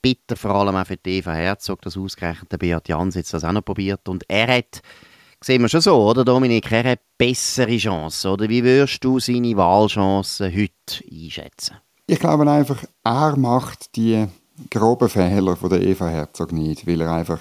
Bitter 0.00 0.36
vor 0.36 0.54
allem 0.54 0.76
auch 0.76 0.86
für 0.86 0.98
Eva 1.04 1.32
Herzog, 1.32 1.80
dass 1.82 1.96
ausgerechnet 1.96 2.52
der 2.52 2.58
Beat 2.58 2.88
Jans 2.88 3.14
jetzt 3.14 3.32
das 3.32 3.44
auch 3.44 3.52
noch 3.52 3.64
probiert. 3.64 4.08
Und 4.08 4.24
er 4.28 4.58
hat 4.58 4.82
sehen 5.44 5.60
wir 5.60 5.68
schon 5.68 5.82
so, 5.82 6.08
oder 6.08 6.24
Dominik? 6.24 6.72
Er 6.72 6.92
hat 6.92 7.00
bessere 7.18 7.76
Chancen. 7.76 8.30
Oder 8.30 8.48
wie 8.48 8.64
würdest 8.64 9.04
du 9.04 9.20
seine 9.20 9.56
Wahlchancen 9.56 10.50
heute 10.50 11.04
einschätzen? 11.12 11.76
Ich 12.06 12.18
glaube 12.18 12.50
einfach, 12.50 12.82
er 13.02 13.36
macht 13.36 13.94
die 13.96 14.26
groben 14.70 15.08
Fehler 15.08 15.56
von 15.56 15.70
der 15.70 15.82
Eva 15.82 16.08
Herzog 16.08 16.52
nicht, 16.52 16.86
weil 16.86 17.00
er 17.00 17.12
einfach 17.12 17.40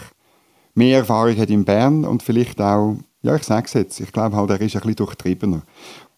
mehr 0.74 1.00
Erfahrung 1.00 1.38
hat 1.38 1.50
in 1.50 1.66
Bern 1.66 2.06
und 2.06 2.24
vielleicht 2.24 2.60
auch, 2.60 2.98
ja, 3.24 3.36
ich 3.38 3.44
sage 3.44 3.66
es 3.66 3.74
jetzt, 3.74 4.00
ich 4.02 4.12
glaube 4.12 4.36
halt, 4.36 4.50
er 4.50 4.60
ist 4.60 4.76
ein 4.76 4.82
bisschen 4.82 4.98
durchtriebener. 4.98 5.62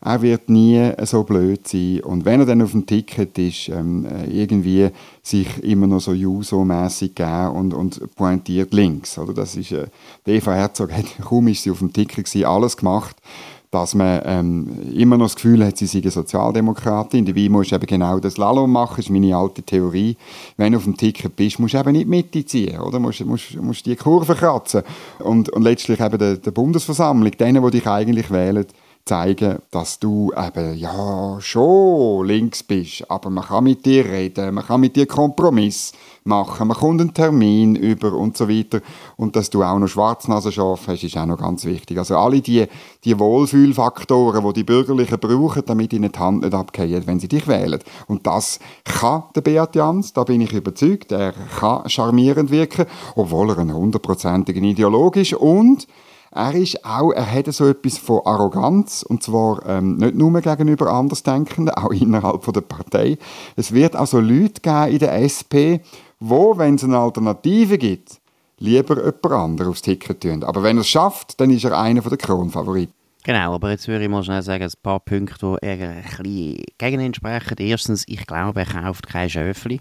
Er 0.02 0.22
wird 0.22 0.50
nie 0.50 0.92
so 1.04 1.24
blöd 1.24 1.68
sein. 1.68 2.02
Und 2.02 2.25
wenn 2.25 2.40
er 2.40 2.46
dann 2.48 2.62
auf 2.63 2.72
dem 2.72 2.86
Ticket 2.86 3.38
ist, 3.38 3.69
ähm, 3.69 4.06
äh, 4.06 4.25
irgendwie 4.25 4.90
sich 5.22 5.63
immer 5.63 5.88
noch 5.88 6.02
so 6.02 6.13
Juso-mässig 6.13 7.16
geben 7.16 7.50
und, 7.50 7.74
und 7.74 8.16
pointiert 8.16 8.74
links. 8.74 9.18
Oder? 9.18 9.34
Das 9.34 9.56
ist, 9.56 9.72
äh, 9.72 9.88
Eva 10.25 10.54
Herzog 10.54 10.92
hat, 10.92 11.06
kaum 11.24 11.48
ist 11.48 11.63
sie 11.63 11.72
auf 11.72 11.80
dem 11.80 11.94
Ticket 11.94 12.25
gewesen, 12.25 12.46
alles 12.46 12.75
gemacht, 12.75 13.16
dass 13.75 13.94
man 13.94 14.22
ähm, 14.24 14.69
immer 14.94 15.18
noch 15.18 15.25
das 15.25 15.36
Gefühl 15.36 15.66
hat, 15.66 15.75
sie 15.77 15.86
sei 15.86 16.00
eine 16.00 16.10
Sozialdemokratin. 16.10 17.25
Dabei 17.25 17.50
musst 17.50 17.72
du 17.72 17.75
eben 17.75 17.86
genau 17.86 18.19
das 18.22 18.38
Lalom 18.38 18.72
machen, 18.72 18.95
das 18.95 19.07
ist 19.07 19.12
meine 19.12 19.36
alte 19.36 19.63
Theorie. 19.63 20.16
Wenn 20.56 20.72
du 20.72 20.77
auf 20.77 20.86
dem 20.86 20.95
Ticket 20.95 21.36
bist, 21.36 21.60
musst 21.60 21.74
du 21.74 21.80
eben 21.80 21.92
nicht 21.92 22.07
Mitte 22.07 22.45
ziehen, 22.45 22.80
oder? 22.80 23.00
Musst, 23.00 23.25
musst, 23.25 23.62
musst 23.62 23.86
die 23.86 23.98
Kurve 23.98 24.33
kratzen. 24.33 24.83
Und, 25.19 25.50
und 25.50 25.62
letztlich 25.62 26.00
eben 26.00 26.18
der, 26.18 26.38
der 26.38 26.51
Bundesversammlung, 26.51 27.31
denen, 27.31 27.62
die 27.66 27.72
dich 27.72 27.86
eigentlich 27.86 28.31
wählen, 28.31 28.66
zeigen, 29.06 29.60
dass 29.69 30.00
du 30.00 30.34
eben 30.36 30.75
ja 30.75 31.38
schon 31.40 32.25
links 32.25 32.63
bist, 32.63 33.10
aber 33.10 33.30
man 33.30 33.44
kann 33.44 33.66
mit 33.66 33.86
dir 33.86 34.04
reden, 34.04 34.56
man 34.56 34.66
kann 34.66 34.81
mit 34.81 34.96
dir 34.96 35.06
Kompromiss 35.06 35.94
machen, 36.24 36.68
man 36.68 36.78
kommt 36.78 37.02
einen 37.02 37.13
Termin 37.13 37.75
über 37.75 38.13
und 38.13 38.36
so 38.36 38.50
weiter 38.50 38.81
und 39.16 39.36
dass 39.36 39.52
du 39.52 39.62
auch 39.62 39.78
noch 39.78 39.88
Schwarznasenschaf 39.88 40.88
hast, 40.88 41.04
ist 41.04 41.18
auch 41.18 41.28
noch 41.28 41.38
ganz 41.38 41.66
wichtig. 41.66 42.00
Also 42.00 42.18
alle 42.18 42.42
die, 42.42 42.66
die 43.04 43.19
Wohlfühlfaktoren, 43.19 44.44
die 44.44 44.54
die 44.54 44.63
Bürgerlichen 44.63 45.19
brauchen, 45.19 45.62
damit 45.68 45.94
ihnen 45.94 46.12
die 46.12 46.19
Hand 46.19 46.41
nicht 46.41 46.56
abgehen, 46.56 47.06
wenn 47.06 47.20
sie 47.20 47.27
dich 47.27 47.48
wählen. 47.48 47.79
Und 48.08 48.25
das 48.25 48.60
kann 48.86 49.25
der 49.36 49.41
Beat 49.41 49.75
Jans, 49.75 50.13
da 50.13 50.24
bin 50.24 50.41
ich 50.41 50.51
überzeugt, 50.51 51.12
er 51.12 51.34
kann 51.60 51.88
charmierend 51.88 52.50
wirken, 52.50 52.88
obwohl 53.15 53.51
er 53.51 53.60
ein 53.60 53.72
hundertprozentiger 53.72 54.63
Ideologe 54.63 55.22
ist 55.22 55.34
und 55.34 55.86
er 56.36 56.54
ist 56.54 56.84
auch, 56.84 57.12
er 57.12 57.32
hat 57.32 57.51
so 57.54 57.65
etwas 57.68 57.98
von 57.98 58.20
Arroganz, 58.25 59.04
und 59.04 59.24
zwar 59.24 59.65
ähm, 59.65 59.96
nicht 59.96 60.15
nur 60.15 60.42
gegenüber 60.42 60.92
Andersdenkenden, 60.92 61.74
auch 61.74 61.92
innerhalb 61.92 62.44
von 62.44 62.54
der 62.54 62.62
Partei. 62.62 63.18
Es 63.56 63.72
wird 63.72 63.96
also 63.96 64.20
Leute 64.20 64.60
geben 64.62 64.92
in 64.92 65.00
der 65.00 65.13
SP, 65.24 65.80
wo, 66.20 66.58
wenn 66.58 66.75
es 66.75 66.84
eine 66.84 66.98
Alternative 66.98 67.77
gibt, 67.77 68.20
lieber 68.60 68.98
jemand 68.98 69.25
anderes 69.32 69.70
aufs 69.70 69.82
Ticket 69.82 70.22
tun. 70.22 70.44
Aber 70.44 70.62
wenn 70.62 70.77
er 70.77 70.82
es 70.82 70.89
schafft, 70.89 71.39
dann 71.39 71.51
ist 71.51 71.63
er 71.63 71.80
einer 71.80 72.01
der 72.01 72.18
Kronfavoriten. 72.18 72.94
Genau, 73.24 73.56
aber 73.56 73.72
jetzt 73.72 73.88
würde 73.88 74.04
ich 74.04 74.10
mal 74.10 74.24
schnell 74.24 74.44
sagen, 74.44 74.65
ein 74.65 74.72
paar 74.84 75.00
Punkte, 75.00 75.58
die 75.63 75.68
ein 75.68 76.04
bisschen 76.04 76.63
gegen 76.77 77.00
ihn 77.00 77.13
sprechen. 77.13 77.56
Erstens, 77.58 78.04
ich 78.08 78.27
glaube, 78.27 78.60
er 78.60 78.65
kauft 78.65 79.08
kein 79.08 79.30
Schöfli. 79.30 79.80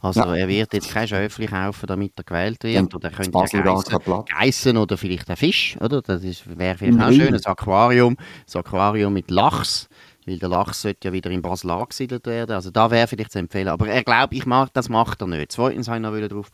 Also 0.00 0.20
ja. 0.20 0.34
er 0.34 0.48
wird 0.48 0.72
jetzt 0.72 0.90
kein 0.90 1.06
Schöfli 1.06 1.46
kaufen, 1.46 1.86
damit 1.86 2.12
er 2.16 2.24
gewählt 2.24 2.62
wird. 2.62 2.74
Ja, 2.74 2.96
oder 2.96 3.10
er 3.10 3.14
könnte 3.14 3.56
ja 3.56 4.24
geissen, 4.38 4.76
oder 4.78 4.96
vielleicht 4.96 5.28
ein 5.28 5.36
Fisch. 5.36 5.76
Oder? 5.80 6.00
Das 6.00 6.22
wäre 6.22 6.78
vielleicht 6.78 6.96
mhm. 6.96 7.02
auch 7.02 7.12
schön, 7.12 7.34
ein 7.34 7.44
Aquarium, 7.44 8.16
ein 8.16 8.58
Aquarium 8.58 9.12
mit 9.12 9.30
Lachs. 9.30 9.88
Weil 10.26 10.38
der 10.38 10.48
Lachs 10.48 10.82
sollte 10.82 11.08
ja 11.08 11.12
wieder 11.12 11.30
in 11.30 11.42
Basel 11.42 11.70
angesiedelt 11.70 12.26
werden. 12.26 12.52
Also 12.52 12.70
da 12.70 12.90
wäre 12.90 13.06
vielleicht 13.06 13.32
zu 13.32 13.38
empfehlen. 13.38 13.68
Aber 13.68 13.88
er 13.88 14.04
glaubt, 14.04 14.32
ich 14.32 14.46
mag, 14.46 14.72
das 14.74 14.88
macht 14.88 15.20
er 15.22 15.26
nicht. 15.26 15.52
Zweitens 15.52 15.88
habe 15.88 15.98
ich 15.98 16.02
noch 16.02 16.28
darauf 16.28 16.48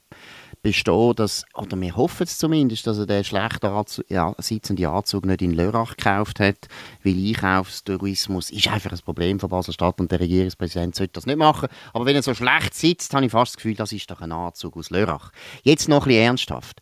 bestehen, 0.66 1.14
dass, 1.14 1.44
oder 1.54 1.80
wir 1.80 1.96
hoffen 1.96 2.24
es 2.24 2.38
zumindest, 2.38 2.86
dass 2.86 2.98
er 2.98 3.06
den 3.06 3.22
schlechten 3.22 3.66
Anzug, 3.66 4.04
ja, 4.08 4.34
sitzenden 4.38 4.86
Anzug 4.86 5.24
nicht 5.24 5.42
in 5.42 5.52
Lörrach 5.52 5.96
gekauft 5.96 6.40
hat, 6.40 6.66
weil 7.04 7.14
Einkaufstourismus 7.14 8.50
ist 8.50 8.66
einfach 8.68 8.90
ein 8.90 8.98
Problem 8.98 9.38
von 9.38 9.48
Basel-Stadt 9.48 10.00
und 10.00 10.10
der 10.10 10.20
Regierungspräsident 10.20 10.96
sollte 10.96 11.12
das 11.12 11.26
nicht 11.26 11.38
machen. 11.38 11.68
Aber 11.92 12.04
wenn 12.04 12.16
er 12.16 12.22
so 12.22 12.34
schlecht 12.34 12.74
sitzt, 12.74 13.14
habe 13.14 13.26
ich 13.26 13.32
fast 13.32 13.52
das 13.52 13.56
Gefühl, 13.56 13.76
das 13.76 13.92
ist 13.92 14.10
doch 14.10 14.20
ein 14.20 14.32
Anzug 14.32 14.76
aus 14.76 14.90
Lörrach. 14.90 15.30
Jetzt 15.62 15.88
noch 15.88 16.02
ein 16.02 16.08
bisschen 16.08 16.24
ernsthaft. 16.24 16.80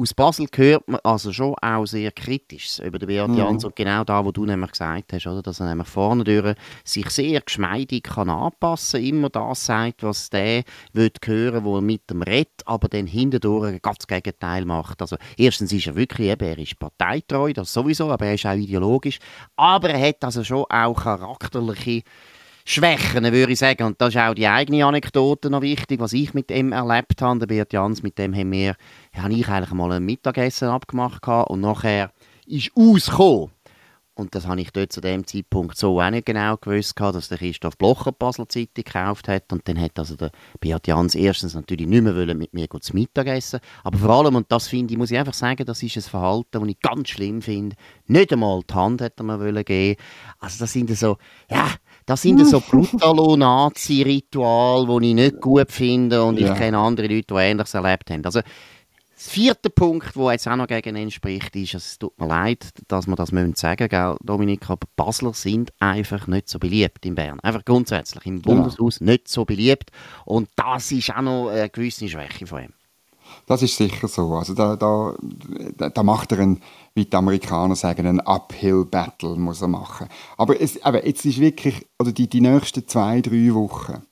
Aus 0.00 0.14
Basel 0.14 0.46
hört 0.54 0.88
man 0.88 1.00
also 1.04 1.30
schon 1.30 1.54
auch 1.60 1.84
sehr 1.84 2.10
kritisch 2.12 2.78
über 2.78 2.98
den 2.98 3.06
Beat 3.06 3.28
mhm. 3.28 3.36
Jans 3.36 3.64
und 3.64 3.76
genau 3.76 4.02
da, 4.02 4.24
wo 4.24 4.32
du 4.32 4.46
nämlich 4.46 4.70
gesagt 4.70 5.12
hast, 5.12 5.26
oder, 5.26 5.42
dass 5.42 5.60
er 5.60 5.68
nämlich 5.68 5.88
vorne 5.88 6.24
durch 6.24 6.56
sich 6.84 7.10
sehr 7.10 7.40
geschmeidig 7.42 8.04
kann 8.04 8.30
anpassen, 8.30 9.04
immer 9.04 9.28
das 9.28 9.66
sagt, 9.66 10.02
was 10.02 10.30
der 10.30 10.62
will 10.94 11.10
hören, 11.22 11.64
wo 11.64 11.76
er 11.76 11.82
mit 11.82 12.08
dem 12.08 12.22
redet, 12.22 12.62
aber 12.64 12.88
dann 12.88 13.06
hintendurch 13.06 13.68
ein 13.68 13.78
ganz 13.82 14.06
Gegenteil 14.06 14.64
macht. 14.64 15.02
Also 15.02 15.16
erstens 15.36 15.72
ist 15.72 15.86
er 15.86 15.96
wirklich, 15.96 16.28
eben, 16.28 16.48
er 16.48 16.58
ist 16.58 16.78
parteitreu, 16.78 17.52
das 17.52 17.72
sowieso, 17.72 18.10
aber 18.10 18.26
er 18.26 18.34
ist 18.34 18.46
auch 18.46 18.54
ideologisch, 18.54 19.18
aber 19.56 19.90
er 19.90 20.08
hat 20.08 20.24
also 20.24 20.42
schon 20.44 20.64
auch 20.70 20.94
charakterliche 20.94 22.02
Schwächen, 22.70 23.24
würde 23.24 23.52
ich 23.52 23.58
sagen. 23.58 23.82
Und 23.82 24.00
das 24.00 24.14
ist 24.14 24.20
auch 24.20 24.32
die 24.32 24.46
eigene 24.46 24.86
Anekdote 24.86 25.50
noch 25.50 25.60
wichtig, 25.60 25.98
was 25.98 26.12
ich 26.12 26.34
mit 26.34 26.52
ihm 26.52 26.70
erlebt 26.70 27.20
habe. 27.20 27.40
Der 27.40 27.46
Beat 27.48 27.72
Jans, 27.72 28.04
mit 28.04 28.16
dem 28.16 28.32
haben 28.32 28.52
wir, 28.52 28.76
habe 29.12 29.32
ich 29.34 29.48
eigentlich 29.48 29.72
mal 29.72 29.90
ein 29.90 30.04
Mittagessen 30.04 30.68
abgemacht 30.68 31.26
und 31.26 31.60
nachher 31.60 32.12
ist 32.46 32.70
ausgekommen. 32.76 33.50
Und 34.14 34.34
das 34.34 34.46
habe 34.46 34.60
ich 34.60 34.70
dort 34.70 34.92
zu 34.92 35.00
dem 35.00 35.26
Zeitpunkt 35.26 35.78
so 35.78 36.00
auch 36.00 36.10
nicht 36.10 36.26
genau 36.26 36.56
gewusst, 36.58 37.00
dass 37.00 37.28
der 37.28 37.38
Christoph 37.38 37.76
Blocher 37.76 38.12
die 38.12 38.18
Basel 38.18 38.46
Zeitung 38.46 38.84
gekauft 38.84 39.26
hat. 39.26 39.52
Und 39.52 39.66
dann 39.66 39.80
hat 39.80 39.98
also 39.98 40.14
der 40.14 40.30
Beat 40.60 40.86
Jans 40.86 41.16
erstens 41.16 41.54
natürlich 41.54 41.88
nicht 41.88 42.02
mehr 42.02 42.34
mit 42.34 42.54
mir 42.54 42.68
zu 42.68 42.94
Mittagessen 42.94 43.58
Aber 43.82 43.98
vor 43.98 44.10
allem, 44.10 44.36
und 44.36 44.52
das 44.52 44.68
finde 44.68 44.92
ich, 44.92 44.98
muss 44.98 45.10
ich 45.10 45.18
einfach 45.18 45.34
sagen, 45.34 45.64
das 45.64 45.82
ist 45.82 45.96
ein 45.96 46.02
Verhalten, 46.02 46.60
das 46.60 46.68
ich 46.68 46.80
ganz 46.80 47.08
schlimm 47.08 47.42
finde. 47.42 47.74
Nicht 48.06 48.32
einmal 48.32 48.60
die 48.62 48.74
Hand 48.74 49.00
hätte 49.00 49.24
man 49.24 49.40
wollen 49.40 49.64
geben. 49.64 50.00
Also 50.38 50.58
das 50.60 50.72
sind 50.72 50.96
so, 50.96 51.16
ja, 51.50 51.68
das 52.10 52.22
sind 52.22 52.44
so 52.44 52.60
Brutalo-Nazi-Rituale, 52.68 55.00
die 55.00 55.10
ich 55.10 55.14
nicht 55.14 55.40
gut 55.40 55.70
finde 55.70 56.24
und 56.24 56.40
ja. 56.40 56.52
ich 56.52 56.58
kenne 56.58 56.76
andere 56.76 57.06
Leute, 57.06 57.32
die 57.32 57.34
Ähnliches 57.34 57.74
erlebt 57.74 58.10
haben. 58.10 58.24
Also, 58.24 58.40
das 59.14 59.28
vierte 59.28 59.70
Punkt, 59.70 60.16
der 60.16 60.32
jetzt 60.32 60.48
auch 60.48 60.56
noch 60.56 60.66
gegen 60.66 60.96
ihn 60.96 61.12
spricht, 61.12 61.54
ist, 61.54 61.74
es 61.74 61.96
tut 61.98 62.18
mir 62.18 62.26
leid, 62.26 62.70
dass 62.88 63.06
wir 63.06 63.14
das 63.14 63.28
sagen 63.28 63.50
müssen, 63.50 63.88
gell, 63.88 64.16
Dominik, 64.24 64.68
aber 64.68 64.88
Basler 64.96 65.34
sind 65.34 65.72
einfach 65.78 66.26
nicht 66.26 66.48
so 66.48 66.58
beliebt 66.58 67.06
in 67.06 67.14
Bern. 67.14 67.38
Einfach 67.40 67.64
grundsätzlich 67.64 68.26
im 68.26 68.42
Bundeshaus 68.42 68.98
ja. 68.98 69.06
nicht 69.06 69.28
so 69.28 69.44
beliebt 69.44 69.92
und 70.24 70.48
das 70.56 70.90
ist 70.90 71.14
auch 71.14 71.20
noch 71.20 71.50
eine 71.50 71.68
gewisse 71.68 72.08
Schwäche 72.08 72.44
von 72.46 72.62
ihm. 72.62 72.72
Das 73.50 73.62
ist 73.62 73.76
sicher 73.76 74.06
so. 74.06 74.34
Also 74.34 74.54
da, 74.54 74.76
da, 74.76 75.12
da 75.88 76.02
macht 76.04 76.30
er 76.30 76.38
einen, 76.38 76.62
wie 76.94 77.04
die 77.04 77.16
Amerikaner 77.16 77.74
sagen, 77.74 78.06
einen 78.06 78.20
Uphill 78.20 78.84
Battle 78.84 79.34
muss 79.34 79.60
er 79.60 79.66
machen. 79.66 80.06
Aber, 80.36 80.60
es, 80.60 80.80
aber 80.84 81.04
jetzt 81.04 81.24
ist 81.24 81.40
wirklich, 81.40 81.84
oder 81.98 82.12
die, 82.12 82.30
die 82.30 82.42
nächsten 82.42 82.86
zwei, 82.86 83.20
drei 83.20 83.52
Wochen, 83.52 84.02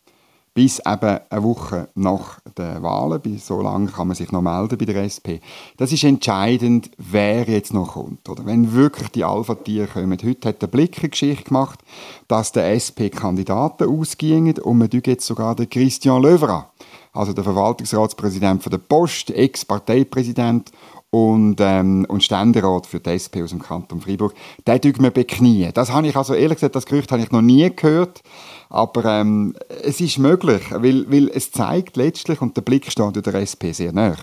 bis 0.55 0.81
eben 0.81 1.21
eine 1.31 1.43
Woche 1.45 1.89
nach 1.95 2.41
den 2.59 2.83
Wahlen, 2.83 3.39
so 3.39 3.63
lange 3.63 3.93
kann 3.93 4.09
man 4.09 4.17
sich 4.17 4.33
noch 4.33 4.43
melden 4.43 4.77
bei 4.77 4.87
der 4.87 5.05
SP. 5.07 5.39
Das 5.77 5.93
ist 5.93 6.03
entscheidend, 6.03 6.91
wer 6.99 7.45
jetzt 7.45 7.73
noch 7.73 7.93
kommt. 7.93 8.29
Oder 8.29 8.45
wenn 8.45 8.73
wirklich 8.73 9.11
die 9.11 9.23
Alpha-Tiere 9.23 9.87
kommen. 9.87 10.19
Heute 10.21 10.49
hat 10.49 10.63
der 10.63 10.67
Blick 10.67 10.99
eine 10.99 11.11
Geschichte 11.11 11.45
gemacht, 11.45 11.79
dass 12.27 12.51
der 12.51 12.75
SP 12.75 13.07
Kandidaten 13.09 13.89
ausgingen 13.89 14.59
und 14.59 14.79
man 14.79 14.89
jetzt 14.91 15.27
sogar 15.27 15.55
den 15.55 15.71
Christian 15.71 16.23
Löwera 16.23 16.73
also 17.13 17.33
der 17.33 17.45
Verwaltungsratspräsident 17.45 18.63
von 18.63 18.71
der 18.71 18.79
Post, 18.79 19.31
Ex-Parteipräsident 19.31 20.71
und, 21.11 21.57
ähm, 21.61 22.05
und 22.09 22.23
Ständerat 22.23 22.87
für 22.87 23.01
die 23.01 23.11
SP 23.17 23.41
aus 23.43 23.51
dem 23.51 23.63
Kanton 23.63 24.01
Freiburg, 24.01 24.35
der 24.67 24.81
tut 24.81 25.01
mir 25.01 25.11
beknien. 25.11 25.73
Das 25.73 25.91
habe 25.91 26.07
ich 26.07 26.17
also, 26.17 26.35
ehrlich 26.35 26.57
gesagt, 26.57 26.77
das 26.77 26.85
Gerücht 26.85 27.11
habe 27.11 27.23
ich 27.23 27.31
noch 27.31 27.41
nie 27.41 27.71
gehört, 27.75 28.21
aber 28.69 29.07
ähm, 29.07 29.55
es 29.83 30.01
ist 30.03 30.19
möglich, 30.19 30.63
weil, 30.71 31.11
weil 31.11 31.29
es 31.29 31.51
zeigt 31.51 31.97
letztlich, 31.97 32.43
und 32.43 32.57
der 32.59 32.63
Blick 32.63 32.91
steht 32.91 33.25
der 33.25 33.35
SP 33.41 33.73
sehr 33.73 33.93
nah, 33.93 34.17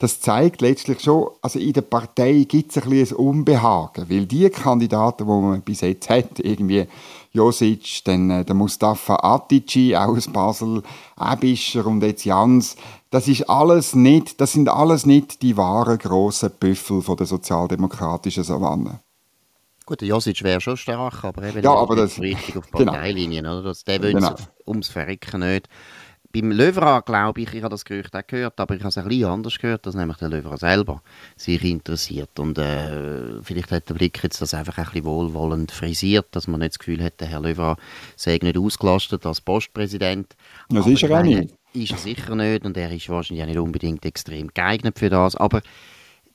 das 0.00 0.20
zeigt 0.20 0.62
letztlich 0.62 1.00
schon, 1.00 1.28
also 1.42 1.60
in 1.60 1.74
der 1.74 1.82
Partei 1.82 2.44
gibt 2.48 2.76
es 2.76 2.82
ein 2.82 2.90
bisschen 2.90 3.16
ein 3.16 3.24
Unbehagen, 3.24 4.10
weil 4.10 4.26
die 4.26 4.50
Kandidaten, 4.50 5.24
die 5.24 5.30
man 5.30 5.62
bis 5.62 5.82
jetzt 5.82 6.10
hat, 6.10 6.40
irgendwie 6.40 6.88
Josic, 7.32 8.04
dann 8.04 8.30
äh, 8.30 8.44
der 8.44 8.54
Mustafa 8.54 9.16
Atici 9.16 9.96
aus 9.96 10.28
Basel, 10.28 10.82
Ebischer 11.18 11.86
und 11.86 12.02
jetzt 12.02 12.24
Jans. 12.24 12.76
Das 13.10 13.26
ist 13.26 13.48
alles 13.48 13.94
nicht, 13.94 14.40
das 14.40 14.52
sind 14.52 14.68
alles 14.68 15.06
nicht 15.06 15.42
die 15.42 15.56
wahren 15.56 15.98
grossen 15.98 16.50
Büffel 16.58 17.00
von 17.00 17.16
der 17.16 17.26
sozialdemokratischen 17.26 18.44
Savanne. 18.44 19.00
Gut, 19.84 20.00
der 20.00 20.08
Josic 20.08 20.42
wäre 20.42 20.60
schon 20.60 20.76
stark, 20.76 21.24
aber 21.24 21.42
eben 21.42 21.62
ja, 21.62 21.74
aber 21.74 21.96
das, 21.96 22.20
richtig 22.20 22.56
auf. 22.56 22.70
Parteilinien. 22.70 23.44
Genau. 23.44 23.58
Oder? 23.58 23.68
Das, 23.70 23.84
der 23.84 24.00
will 24.02 24.12
genau. 24.12 24.34
ums 24.66 24.88
Verrecken 24.88 25.40
nicht. 25.40 25.68
Beim 26.32 26.50
Löwra 26.50 27.00
glaube 27.00 27.42
ich, 27.42 27.52
ich 27.52 27.62
habe 27.62 27.70
das 27.70 27.84
Gerücht 27.84 28.16
auch 28.16 28.26
gehört, 28.26 28.58
aber 28.58 28.74
ich 28.74 28.80
habe 28.80 28.88
es 28.88 28.96
ein 28.96 29.06
bisschen 29.06 29.28
anders 29.28 29.58
gehört, 29.58 29.84
dass 29.84 29.94
nämlich 29.94 30.16
der 30.16 30.30
Löwra 30.30 30.56
selber 30.56 31.02
sich 31.36 31.62
interessiert. 31.62 32.38
Und 32.38 32.56
äh, 32.58 33.42
vielleicht 33.42 33.70
hat 33.70 33.88
der 33.90 33.94
Blick 33.94 34.22
jetzt 34.22 34.40
das 34.40 34.54
einfach 34.54 34.78
ein 34.78 34.84
bisschen 34.84 35.04
wohlwollend 35.04 35.72
frisiert, 35.72 36.28
dass 36.30 36.48
man 36.48 36.60
nicht 36.60 36.72
das 36.72 36.78
Gefühl 36.78 37.02
hat, 37.02 37.20
der 37.20 37.28
Herr 37.28 37.40
Löwra 37.40 37.76
sei 38.16 38.38
nicht 38.40 38.56
ausgelastet 38.56 39.26
als 39.26 39.42
Postpräsident. 39.42 40.34
Das 40.70 40.84
aber 40.84 40.92
ist 40.92 41.02
er 41.02 41.18
auch 41.18 41.22
nicht. 41.22 41.54
Ist 41.74 41.92
er 41.92 41.98
sicher 41.98 42.34
nicht 42.34 42.64
und 42.64 42.76
er 42.76 42.90
ist 42.90 43.08
wahrscheinlich 43.08 43.42
auch 43.42 43.48
nicht 43.48 43.58
unbedingt 43.58 44.04
extrem 44.04 44.48
geeignet 44.52 44.98
für 44.98 45.10
das. 45.10 45.36
Aber 45.36 45.60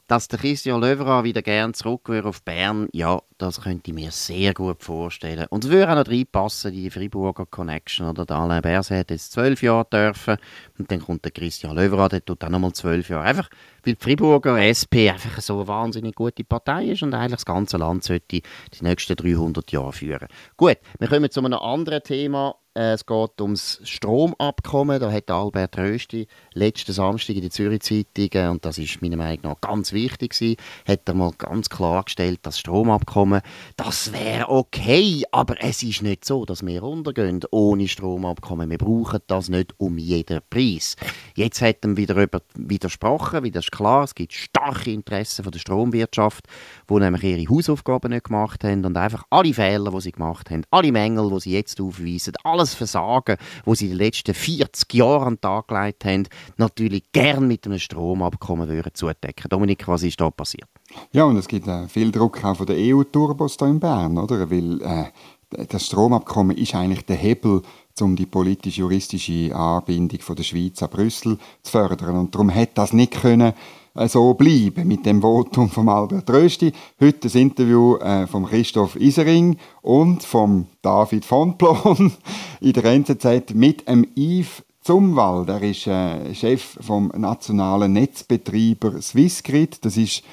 dass 0.07 0.29
der 0.29 0.39
Christian 0.39 0.79
Löwera 0.79 1.23
wieder 1.25 1.41
gern 1.41 1.73
zurück 1.73 2.07
wäre 2.07 2.29
auf 2.29 2.41
Bern, 2.41 2.87
ja, 2.93 3.21
das 3.37 3.61
könnte 3.61 3.91
ich 3.91 3.93
mir 3.93 4.11
sehr 4.11 4.53
gut 4.53 4.81
vorstellen. 4.81 5.45
Und 5.49 5.65
es 5.65 5.69
würde 5.69 5.91
auch 5.91 5.95
noch 5.95 6.11
reinpassen, 6.11 6.71
die 6.71 6.89
Freiburger 6.89 7.45
Connection. 7.45 8.07
Oder 8.07 8.25
der 8.25 8.37
Alain 8.37 8.61
Berset 8.61 8.99
hat 8.99 9.11
jetzt 9.11 9.33
zwölf 9.33 9.61
Jahre 9.61 9.85
dürfen 9.91 10.37
und 10.79 10.89
dann 10.89 11.01
kommt 11.01 11.25
der 11.25 11.31
Christian 11.31 11.75
Löwera, 11.75 12.07
der 12.07 12.23
tut 12.23 12.43
auch 12.43 12.49
nochmal 12.49 12.71
zwölf 12.71 13.09
Jahre. 13.09 13.25
Einfach, 13.25 13.49
weil 13.83 13.95
die 13.95 14.03
Freiburger 14.03 14.57
SP 14.63 15.11
einfach 15.11 15.41
so 15.41 15.55
eine 15.55 15.67
wahnsinnig 15.67 16.15
gute 16.15 16.45
Partei 16.45 16.85
ist 16.85 17.03
und 17.03 17.13
eigentlich 17.13 17.33
das 17.33 17.45
ganze 17.45 17.77
Land 17.77 18.05
sollte 18.05 18.25
die 18.27 18.43
nächsten 18.81 19.15
300 19.15 19.71
Jahre 19.71 19.91
führen. 19.91 20.27
Gut, 20.55 20.77
wir 20.99 21.07
kommen 21.09 21.29
zu 21.29 21.41
einem 21.41 21.59
anderen 21.59 22.01
Thema 22.01 22.55
es 22.77 23.05
geht 23.05 23.41
ums 23.41 23.79
Stromabkommen. 23.83 24.99
Da 24.99 25.11
hat 25.11 25.31
Albert 25.31 25.77
Rösti 25.77 26.27
letzten 26.53 26.93
Samstag 26.93 27.35
in 27.35 27.41
der 27.41 27.49
Zürich 27.49 27.81
Zeitung, 27.81 28.29
äh, 28.33 28.47
und 28.49 28.63
das 28.65 28.77
ist 28.77 29.01
meiner 29.01 29.17
Meinung 29.17 29.39
nach 29.43 29.61
ganz 29.61 29.93
wichtig 29.93 30.33
gewesen, 30.33 30.57
hat 30.87 31.01
er 31.05 31.15
mal 31.15 31.31
ganz 31.37 31.69
klargestellt, 31.69 32.39
das 32.43 32.59
Stromabkommen, 32.59 33.41
das 33.77 34.13
wäre 34.13 34.49
okay, 34.49 35.23
aber 35.31 35.55
es 35.63 35.81
ist 35.81 36.03
nicht 36.03 36.23
so, 36.23 36.45
dass 36.45 36.65
wir 36.65 36.83
untergehen 36.83 37.41
ohne 37.49 37.87
Stromabkommen. 37.87 38.69
Wir 38.69 38.77
brauchen 38.77 39.21
das 39.25 39.49
nicht 39.49 39.73
um 39.77 39.97
jeden 39.97 40.39
Preis. 40.49 40.95
Jetzt 41.35 41.61
hat 41.61 41.77
er 41.83 41.97
wieder 41.97 42.27
widersprochen, 42.55 43.43
wie 43.43 43.51
das 43.51 43.65
ist 43.65 43.71
klar, 43.71 44.03
es 44.03 44.13
gibt 44.13 44.33
starke 44.33 44.91
Interessen 44.91 45.43
von 45.43 45.51
der 45.51 45.59
Stromwirtschaft, 45.59 46.45
die 46.89 46.93
nämlich 46.93 47.23
ihre 47.23 47.49
Hausaufgaben 47.49 48.11
nicht 48.11 48.25
gemacht 48.25 48.63
haben 48.63 48.85
und 48.85 48.97
einfach 48.97 49.23
alle 49.31 49.53
Fehler, 49.53 49.91
die 49.91 50.01
sie 50.01 50.11
gemacht 50.11 50.51
haben, 50.51 50.63
alle 50.69 50.91
Mängel, 50.91 51.29
die 51.31 51.39
sie 51.39 51.53
jetzt 51.53 51.81
aufweisen, 51.81 52.33
alles 52.43 52.66
das 52.67 52.75
Versagen, 52.75 53.37
das 53.65 53.79
sie 53.79 53.85
in 53.85 53.91
den 53.91 53.99
letzten 53.99 54.33
40 54.33 54.93
Jahren 54.93 55.27
an 55.27 55.33
den 55.35 55.41
Tag 55.41 55.67
gelegt 55.67 56.05
haben, 56.05 56.27
natürlich 56.57 57.03
gern 57.11 57.47
mit 57.47 57.65
einem 57.65 57.79
Stromabkommen 57.79 58.69
würden 58.69 58.93
zudecken. 58.93 59.49
Dominik, 59.49 59.87
was 59.87 60.03
ist 60.03 60.19
da 60.19 60.29
passiert? 60.29 60.69
Ja, 61.11 61.23
und 61.25 61.37
es 61.37 61.47
gibt 61.47 61.67
äh, 61.67 61.87
viel 61.87 62.11
Druck 62.11 62.43
auch 62.43 62.57
von 62.57 62.65
der 62.65 62.77
EU-Turbos 62.77 63.57
hier 63.57 63.67
in 63.67 63.79
Bern, 63.79 64.17
oder? 64.17 64.49
Weil 64.49 64.81
äh, 64.81 65.65
das 65.65 65.85
Stromabkommen 65.85 66.57
ist 66.57 66.75
eigentlich 66.75 67.05
der 67.05 67.15
Hebel 67.15 67.61
um 67.99 68.15
die 68.15 68.25
politisch-juristische 68.25 69.55
Anbindung 69.55 70.19
von 70.19 70.35
der 70.35 70.43
Schweiz 70.43 70.83
an 70.83 70.89
Brüssel 70.89 71.39
zu 71.63 71.71
fördern. 71.71 72.15
Und 72.15 72.35
darum 72.35 72.49
hätte 72.49 72.73
das 72.75 72.93
nicht 72.93 73.13
können 73.13 73.53
so 74.05 74.35
bleiben 74.35 74.87
mit 74.87 75.05
dem 75.05 75.21
Votum 75.21 75.69
von 75.69 75.89
Albert 75.89 76.29
Rösti. 76.29 76.71
Heute 77.01 77.19
das 77.21 77.35
Interview 77.35 77.95
äh, 77.95 78.27
von 78.27 78.45
Christoph 78.45 78.95
Isering 78.95 79.57
und 79.81 80.23
von 80.23 80.67
David 80.83 81.25
von 81.25 81.57
Plon 81.57 82.11
in 82.61 82.73
der 82.73 82.85
NZZ 82.85 83.55
mit 83.55 83.87
dem 83.87 84.05
Yves 84.15 84.63
Zumwald. 84.81 85.49
Er 85.49 85.63
ist 85.63 85.87
äh, 85.87 86.33
Chef 86.35 86.77
vom 86.79 87.11
nationalen 87.17 87.93
Netzbetreiber 87.93 89.01
Swissgrid. 89.01 89.83
Das 89.83 89.97
ist 89.97 90.23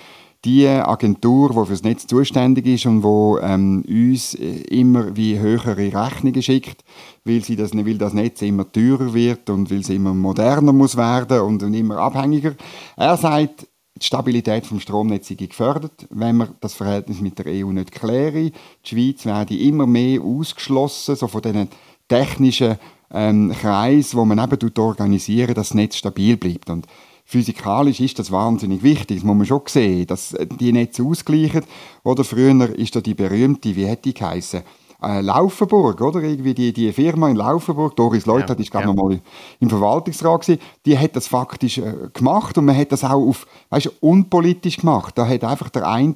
die 0.44 0.68
Agentur, 0.68 1.50
die 1.50 1.66
für 1.66 1.72
das 1.72 1.82
Netz 1.82 2.06
zuständig 2.06 2.66
ist 2.66 2.86
und 2.86 3.02
wo 3.02 3.38
ähm, 3.38 3.82
uns 3.88 4.34
äh, 4.34 4.60
immer 4.68 5.16
wie 5.16 5.38
höhere 5.38 5.76
Rechnungen 5.76 6.42
schickt, 6.42 6.84
weil, 7.24 7.42
sie 7.42 7.56
das, 7.56 7.74
weil 7.74 7.98
das 7.98 8.12
Netz 8.12 8.42
immer 8.42 8.70
teurer 8.70 9.14
wird 9.14 9.48
und 9.48 9.70
weil 9.70 9.80
es 9.80 9.88
immer 9.88 10.12
moderner 10.12 10.72
muss 10.72 10.96
werden 10.96 11.40
und, 11.40 11.62
immer 11.62 11.98
abhängiger. 11.98 12.54
Er 12.96 13.16
sagt, 13.16 13.66
die 13.96 14.06
Stabilität 14.06 14.70
des 14.70 14.82
Stromnetzes 14.82 15.38
sei 15.38 15.46
gefördert, 15.46 16.06
wenn 16.10 16.36
man 16.36 16.54
das 16.60 16.74
Verhältnis 16.74 17.20
mit 17.20 17.38
der 17.38 17.46
EU 17.46 17.70
nicht 17.70 17.92
kläre. 17.92 18.50
Die 18.50 18.52
Schweiz 18.84 19.24
werde 19.24 19.56
immer 19.56 19.86
mehr 19.86 20.20
ausgeschlossen, 20.20 21.16
so 21.16 21.28
von 21.28 21.42
diesen 21.42 21.68
technischen 22.08 22.76
ähm, 23.12 23.52
Kreisen, 23.52 24.18
wo 24.18 24.24
man 24.24 24.40
eben 24.40 24.72
organisieren, 24.78 25.54
dass 25.54 25.68
das 25.68 25.74
Netz 25.74 25.96
stabil 25.96 26.36
bleibt. 26.36 26.68
Und 26.68 26.86
physikalisch 27.24 28.00
ist 28.00 28.18
das 28.18 28.30
wahnsinnig 28.30 28.82
wichtig. 28.82 29.18
Das 29.18 29.24
muss 29.24 29.36
man 29.36 29.46
schon 29.46 29.62
sehen, 29.66 30.06
dass 30.06 30.36
die 30.60 30.72
Netze 30.72 31.02
ausgleichen. 31.02 31.64
Oder 32.02 32.24
früher 32.24 32.68
ist 32.78 32.94
da 32.94 33.00
die 33.00 33.14
berühmte, 33.14 33.74
wie 33.74 33.86
hätte 33.86 34.02
die 34.02 34.14
geheißen, 34.14 34.62
äh, 35.04 35.20
Laufenburg, 35.20 36.00
oder? 36.00 36.22
Irgendwie 36.22 36.54
die, 36.54 36.72
die 36.72 36.92
Firma 36.92 37.28
in 37.28 37.36
Laufenburg, 37.36 37.96
Doris 37.96 38.26
Leuthardt 38.26 38.58
ja, 38.58 38.62
ist 38.62 38.70
gerade 38.70 38.86
ja. 38.86 38.94
noch 38.94 39.02
mal 39.02 39.20
im 39.60 39.68
Verwaltungsrat 39.68 40.42
gewesen, 40.42 40.60
die 40.86 40.98
hat 40.98 41.14
das 41.16 41.26
faktisch 41.26 41.78
äh, 41.78 42.08
gemacht 42.12 42.56
und 42.56 42.64
man 42.64 42.76
hat 42.76 42.92
das 42.92 43.04
auch 43.04 43.10
auf, 43.10 43.46
weißt, 43.70 43.90
unpolitisch 44.00 44.78
gemacht. 44.78 45.18
Da 45.18 45.26
hat 45.28 45.44
einfach 45.44 45.68
der 45.68 45.86
eine 45.86 46.14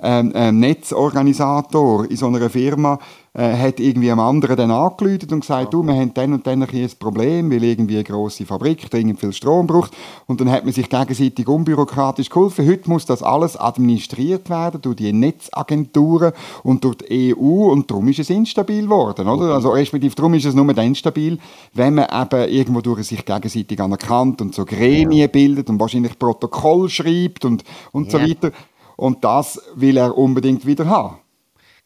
ähm, 0.00 0.60
Netzorganisator 0.60 2.08
in 2.08 2.16
so 2.16 2.26
einer 2.26 2.50
Firma 2.50 2.98
äh, 3.32 3.56
hat 3.56 3.78
irgendwie 3.78 4.10
einem 4.10 4.20
anderen 4.20 4.56
dann 4.56 4.70
angeläutet 4.72 5.32
und 5.32 5.40
gesagt, 5.40 5.72
du, 5.72 5.84
wir 5.84 5.94
haben 5.94 6.12
dann 6.14 6.32
und 6.32 6.46
dann 6.46 6.62
ein, 6.62 6.90
Problem, 6.98 7.50
weil 7.50 7.62
irgendwie 7.62 7.94
eine 7.94 8.04
grosse 8.04 8.44
Fabrik 8.44 8.90
dringend 8.90 9.20
viel 9.20 9.32
Strom 9.32 9.66
braucht. 9.68 9.92
Und 10.26 10.40
dann 10.40 10.50
hat 10.50 10.64
man 10.64 10.72
sich 10.72 10.88
gegenseitig 10.88 11.46
unbürokratisch 11.46 12.28
geholfen. 12.28 12.66
Heute 12.66 12.90
muss 12.90 13.06
das 13.06 13.22
alles 13.22 13.56
administriert 13.56 14.50
werden 14.50 14.82
durch 14.82 14.96
die 14.96 15.12
Netzagenturen 15.12 16.32
und 16.64 16.82
durch 16.82 16.96
die 16.96 17.36
EU 17.36 17.70
und 17.70 17.88
darum 17.90 18.08
ist 18.08 18.18
es 18.18 18.30
instabil 18.30 18.82
geworden, 18.82 19.28
oder? 19.28 19.54
Also 19.54 19.70
respektive 19.70 20.14
darum 20.14 20.34
ist 20.34 20.46
es 20.46 20.54
nur 20.54 20.72
dann 20.74 20.94
stabil, 20.94 21.38
wenn 21.72 21.94
man 21.94 22.06
eben 22.06 22.48
irgendwo 22.48 22.80
durch 22.80 23.04
sich 23.04 23.24
gegenseitig 23.24 23.80
anerkannt 23.80 24.40
und 24.40 24.54
so 24.54 24.64
Gremien 24.64 25.30
bildet 25.30 25.70
und 25.70 25.78
wahrscheinlich 25.78 26.18
Protokoll 26.18 26.88
schreibt 26.88 27.44
und, 27.44 27.62
und 27.92 28.12
yeah. 28.12 28.24
so 28.24 28.28
weiter. 28.28 28.50
Und 28.96 29.24
das 29.24 29.60
will 29.76 29.96
er 29.96 30.18
unbedingt 30.18 30.66
wieder 30.66 30.86
haben. 30.86 31.16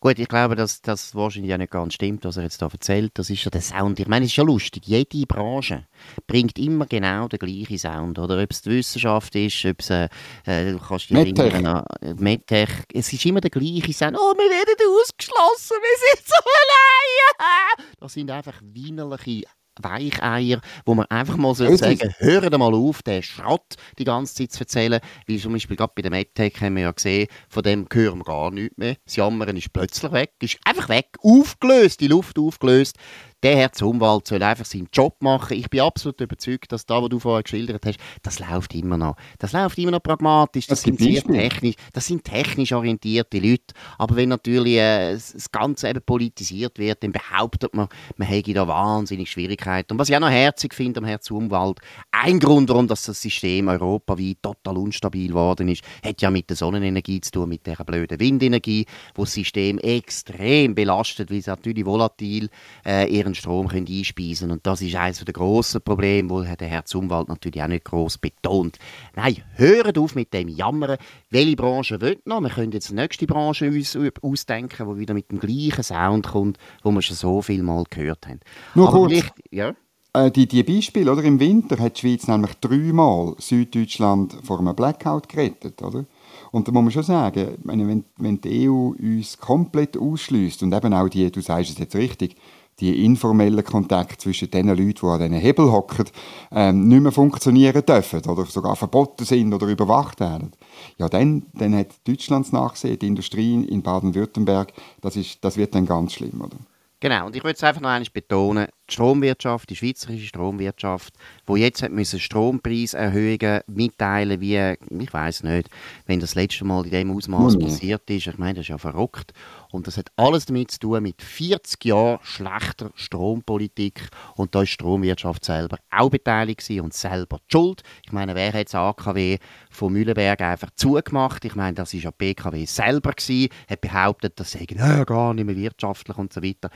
Gut, 0.04 0.18
ich 0.18 0.28
glaube, 0.28 0.54
dass 0.54 0.82
das 0.82 1.14
wahrscheinlich 1.14 1.48
ja 1.48 1.56
nicht 1.56 1.70
ganz 1.70 1.94
stimmt, 1.94 2.26
was 2.26 2.36
er 2.36 2.42
jetzt 2.42 2.60
da 2.60 2.68
erzählt. 2.70 3.12
Das 3.14 3.30
ist 3.30 3.42
ja 3.42 3.50
der 3.50 3.62
Sound. 3.62 3.98
Ich 3.98 4.06
meine, 4.06 4.26
es 4.26 4.32
ist 4.32 4.36
ja 4.36 4.44
lustig. 4.44 4.82
Jede 4.84 5.24
Branche 5.24 5.86
bringt 6.26 6.58
immer 6.58 6.84
genau 6.84 7.26
den 7.26 7.38
gleichen 7.38 7.78
Sound. 7.78 8.18
Oder 8.18 8.42
ob 8.42 8.50
es 8.50 8.60
die 8.60 8.68
Wissenschaft 8.72 9.34
ist, 9.34 9.64
ob 9.64 9.80
es, 9.80 9.88
äh, 9.88 10.10
äh 10.44 10.72
du 10.72 10.78
kannst 10.78 11.08
dich 11.08 11.16
Medtech. 11.16 11.54
an 11.54 11.86
Medtech. 12.18 12.68
Es 12.92 13.10
ist 13.14 13.24
immer 13.24 13.40
der 13.40 13.48
gleiche 13.48 13.94
Sound. 13.94 14.18
Oh, 14.18 14.34
wir 14.34 14.50
werden 14.50 14.76
ausgeschlossen, 15.00 15.78
wir 15.80 16.16
sind 16.16 16.26
so 16.26 16.34
allein. 16.44 17.86
Das 17.98 18.12
sind 18.12 18.30
einfach 18.30 18.60
weinerliche 18.60 19.46
Weicheier, 19.80 20.60
wo 20.84 20.94
man 20.94 21.06
einfach 21.06 21.36
mal 21.36 21.54
so 21.54 21.74
sagen, 21.76 22.14
hören 22.18 22.58
mal 22.58 22.74
auf, 22.74 23.02
den 23.02 23.22
Schrott 23.22 23.76
die 23.98 24.04
ganze 24.04 24.34
Zeit 24.34 24.52
zu 24.52 24.60
erzählen, 24.60 25.00
weil 25.26 25.38
zum 25.38 25.52
Beispiel 25.52 25.76
gerade 25.76 25.92
bei 25.94 26.02
der 26.02 26.10
MedTech 26.10 26.60
haben 26.60 26.76
wir 26.76 26.82
ja 26.84 26.90
gesehen, 26.92 27.28
von 27.48 27.62
dem 27.62 27.86
hören 27.92 28.18
wir 28.18 28.24
gar 28.24 28.50
nichts 28.50 28.76
mehr. 28.76 28.96
Das 29.04 29.16
Jammern 29.16 29.56
ist 29.56 29.72
plötzlich 29.72 30.12
weg, 30.12 30.32
ist 30.40 30.58
einfach 30.64 30.88
weg, 30.88 31.16
aufgelöst, 31.22 32.00
die 32.00 32.08
Luft 32.08 32.38
aufgelöst 32.38 32.96
der 33.44 33.56
Herr 33.56 33.72
Zumwald 33.72 34.26
soll 34.26 34.42
einfach 34.42 34.64
seinen 34.64 34.88
Job 34.90 35.16
machen. 35.20 35.58
Ich 35.58 35.68
bin 35.68 35.80
absolut 35.80 36.18
überzeugt, 36.18 36.72
dass 36.72 36.86
da, 36.86 37.02
was 37.02 37.10
du 37.10 37.18
vorher 37.18 37.42
geschildert 37.42 37.84
hast, 37.84 37.98
das 38.22 38.38
läuft 38.38 38.74
immer 38.74 38.96
noch. 38.96 39.16
Das 39.38 39.52
läuft 39.52 39.76
immer 39.76 39.90
noch 39.90 40.02
pragmatisch. 40.02 40.66
Das, 40.66 40.80
das 40.80 40.84
sind 40.84 40.98
sehr 40.98 41.22
technisch, 41.22 41.74
das 41.92 42.06
sind 42.06 42.24
technisch 42.24 42.72
orientierte 42.72 43.38
Leute. 43.38 43.74
Aber 43.98 44.16
wenn 44.16 44.30
natürlich 44.30 44.76
äh, 44.76 45.12
das 45.12 45.52
Ganze 45.52 45.90
eben 45.90 46.00
politisiert 46.00 46.78
wird, 46.78 47.02
dann 47.02 47.12
behauptet 47.12 47.74
man, 47.74 47.88
man 48.16 48.26
hätte 48.28 48.54
da 48.54 48.66
wahnsinnig 48.66 49.30
Schwierigkeiten. 49.30 49.92
Und 49.92 49.98
was 49.98 50.08
ich 50.08 50.16
auch 50.16 50.20
noch 50.20 50.30
herzig 50.30 50.72
finde 50.72 51.00
am 51.00 51.04
Herrn 51.04 51.20
Zumwald, 51.20 51.80
ein 52.12 52.40
Grund, 52.40 52.70
warum 52.70 52.88
das 52.88 53.04
System 53.04 53.68
europaweit 53.68 54.38
total 54.40 54.78
unstabil 54.78 55.28
geworden 55.28 55.68
ist, 55.68 55.84
hat 56.02 56.22
ja 56.22 56.30
mit 56.30 56.48
der 56.48 56.56
Sonnenenergie 56.56 57.20
zu 57.20 57.30
tun, 57.30 57.50
mit 57.50 57.66
der 57.66 57.76
blöden 57.84 58.18
Windenergie, 58.18 58.86
wo 59.14 59.24
das 59.24 59.34
System 59.34 59.78
extrem 59.80 60.74
belastet, 60.74 61.30
weil 61.30 61.40
es 61.40 61.46
natürlich 61.46 61.84
volatil 61.84 62.48
äh, 62.86 63.06
ihren 63.14 63.33
den 63.34 63.40
Strom 63.40 63.68
können 63.68 63.86
einspeisen 63.88 64.50
Und 64.50 64.66
das 64.66 64.80
ist 64.80 64.94
eines 64.94 65.24
der 65.24 65.32
grossen 65.32 65.82
Probleme, 65.82 66.30
wo 66.30 66.42
der 66.42 66.68
Herr 66.68 66.84
Zumwald 66.84 67.28
natürlich 67.28 67.62
auch 67.62 67.68
nicht 67.68 67.84
gross 67.84 68.18
betont. 68.18 68.78
Nein, 69.14 69.42
hört 69.54 69.98
auf 69.98 70.14
mit 70.14 70.32
dem 70.32 70.48
Jammern. 70.48 70.96
Welche 71.30 71.56
Branche 71.56 72.00
will 72.00 72.20
noch? 72.24 72.40
Wir 72.40 72.50
können 72.50 72.72
jetzt 72.72 72.90
die 72.90 72.94
nächste 72.94 73.26
Branche 73.26 73.66
uns 73.68 73.96
ausdenken, 74.22 74.88
die 74.88 74.98
wieder 74.98 75.14
mit 75.14 75.30
dem 75.30 75.40
gleichen 75.40 75.82
Sound 75.82 76.28
kommt, 76.28 76.58
wo 76.82 76.90
wir 76.90 77.02
schon 77.02 77.16
so 77.16 77.42
viel 77.42 77.62
Mal 77.62 77.84
gehört 77.90 78.26
haben. 78.26 78.40
Nur 78.74 78.88
Aber 78.88 79.08
kurz. 79.08 79.24
Ja? 79.50 79.74
Äh, 80.12 80.30
die, 80.30 80.46
die 80.46 80.62
Beispiele, 80.62 81.10
oder? 81.10 81.24
Im 81.24 81.40
Winter 81.40 81.78
hat 81.78 81.96
die 81.96 82.00
Schweiz 82.02 82.28
nämlich 82.28 82.52
dreimal 82.60 83.34
Süddeutschland 83.38 84.36
vor 84.44 84.60
einem 84.60 84.74
Blackout 84.76 85.28
gerettet, 85.28 85.82
oder? 85.82 86.04
Und 86.52 86.68
da 86.68 86.72
muss 86.72 86.84
man 86.84 86.90
schon 86.92 87.02
sagen, 87.02 87.58
wenn, 87.64 88.04
wenn 88.18 88.40
die 88.40 88.70
EU 88.70 88.94
uns 88.96 89.38
komplett 89.38 89.96
ausschließt 89.96 90.62
und 90.62 90.72
eben 90.72 90.94
auch 90.94 91.08
die, 91.08 91.32
du 91.32 91.40
sagst 91.40 91.70
es 91.70 91.78
jetzt 91.78 91.96
richtig, 91.96 92.36
die 92.80 93.04
informellen 93.04 93.64
Kontakte 93.64 94.18
zwischen 94.18 94.50
den 94.50 94.68
Leuten, 94.68 94.94
die 94.94 95.06
an 95.06 95.18
diesen 95.20 95.34
Hebel 95.34 95.70
hocken, 95.70 96.06
ähm, 96.50 96.88
nicht 96.88 97.00
mehr 97.00 97.12
funktionieren 97.12 97.84
dürfen 97.84 98.22
oder 98.26 98.44
sogar 98.46 98.76
verboten 98.76 99.24
sind 99.24 99.52
oder 99.52 99.66
überwacht 99.66 100.20
werden. 100.20 100.52
Ja, 100.98 101.08
dann, 101.08 101.46
dann 101.54 101.76
hat 101.76 101.88
Deutschland 102.06 102.52
nachgesehen, 102.52 102.98
die 102.98 103.06
Industrie 103.06 103.64
in 103.64 103.82
Baden-Württemberg, 103.82 104.72
das, 105.00 105.18
das 105.40 105.56
wird 105.56 105.74
dann 105.74 105.86
ganz 105.86 106.14
schlimm, 106.14 106.40
oder? 106.40 106.56
Genau, 107.00 107.26
und 107.26 107.36
ich 107.36 107.44
würde 107.44 107.54
es 107.54 107.62
einfach 107.62 107.82
noch 107.82 107.90
einmal 107.90 108.08
betonen, 108.10 108.66
die 108.88 108.94
Stromwirtschaft, 108.94 109.70
die 109.70 109.76
schweizerische 109.76 110.26
Stromwirtschaft, 110.26 111.14
wo 111.46 111.56
jetzt 111.56 111.82
hat 111.82 111.92
müssen 111.92 112.20
Strompreiserhöhungen 112.20 113.60
mitteilen, 113.66 114.40
wie, 114.40 114.74
ich 115.00 115.12
weiß 115.12 115.44
nicht, 115.44 115.70
wenn 116.06 116.20
das 116.20 116.34
letzte 116.34 116.64
Mal 116.64 116.84
in 116.84 116.90
dem 116.90 117.16
Ausmaß 117.16 117.58
passiert 117.58 118.08
ist, 118.10 118.26
ich 118.26 118.38
meine, 118.38 118.54
das 118.54 118.62
ist 118.62 118.68
ja 118.68 118.78
verrückt. 118.78 119.32
Und 119.70 119.86
das 119.86 119.96
hat 119.96 120.12
alles 120.16 120.46
damit 120.46 120.70
zu 120.70 120.78
tun 120.78 121.02
mit 121.02 121.20
40 121.20 121.84
Jahren 121.84 122.18
schlechter 122.22 122.90
Strompolitik 122.94 124.08
und 124.36 124.54
da 124.54 124.62
ist 124.62 124.68
die 124.68 124.74
Stromwirtschaft 124.74 125.44
selber 125.44 125.78
auch 125.90 126.10
beteiligt 126.10 126.68
und 126.70 126.94
selber 126.94 127.38
die 127.38 127.52
Schuld. 127.52 127.82
Ich 128.04 128.12
meine, 128.12 128.34
wer 128.34 128.52
hat 128.52 128.66
das 128.66 128.74
AKW 128.74 129.38
von 129.70 129.92
Mühlenberg 129.92 130.40
einfach 130.40 130.70
zugemacht? 130.76 131.44
Ich 131.44 131.56
meine, 131.56 131.74
das 131.74 131.92
ist 131.92 132.04
ja 132.04 132.10
BKW 132.12 132.64
selber 132.66 133.12
gewesen, 133.12 133.48
hat 133.68 133.80
behauptet, 133.80 134.38
das 134.38 134.52
sei 134.52 134.66
äh, 134.68 135.04
gar 135.04 135.34
nicht 135.34 135.44
mehr 135.44 135.56
wirtschaftlich 135.56 136.16
und 136.16 136.32
so 136.32 136.42
weiter. 136.42 136.70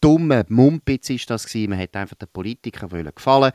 Dumme 0.00 0.46
Mumpitz 0.48 1.10
ist 1.10 1.28
das 1.28 1.46
gewesen. 1.46 1.70
Man 1.70 1.78
hat 1.78 1.94
einfach 1.94 2.16
den 2.16 2.28
Politikern 2.28 3.12
gefallen. 3.14 3.52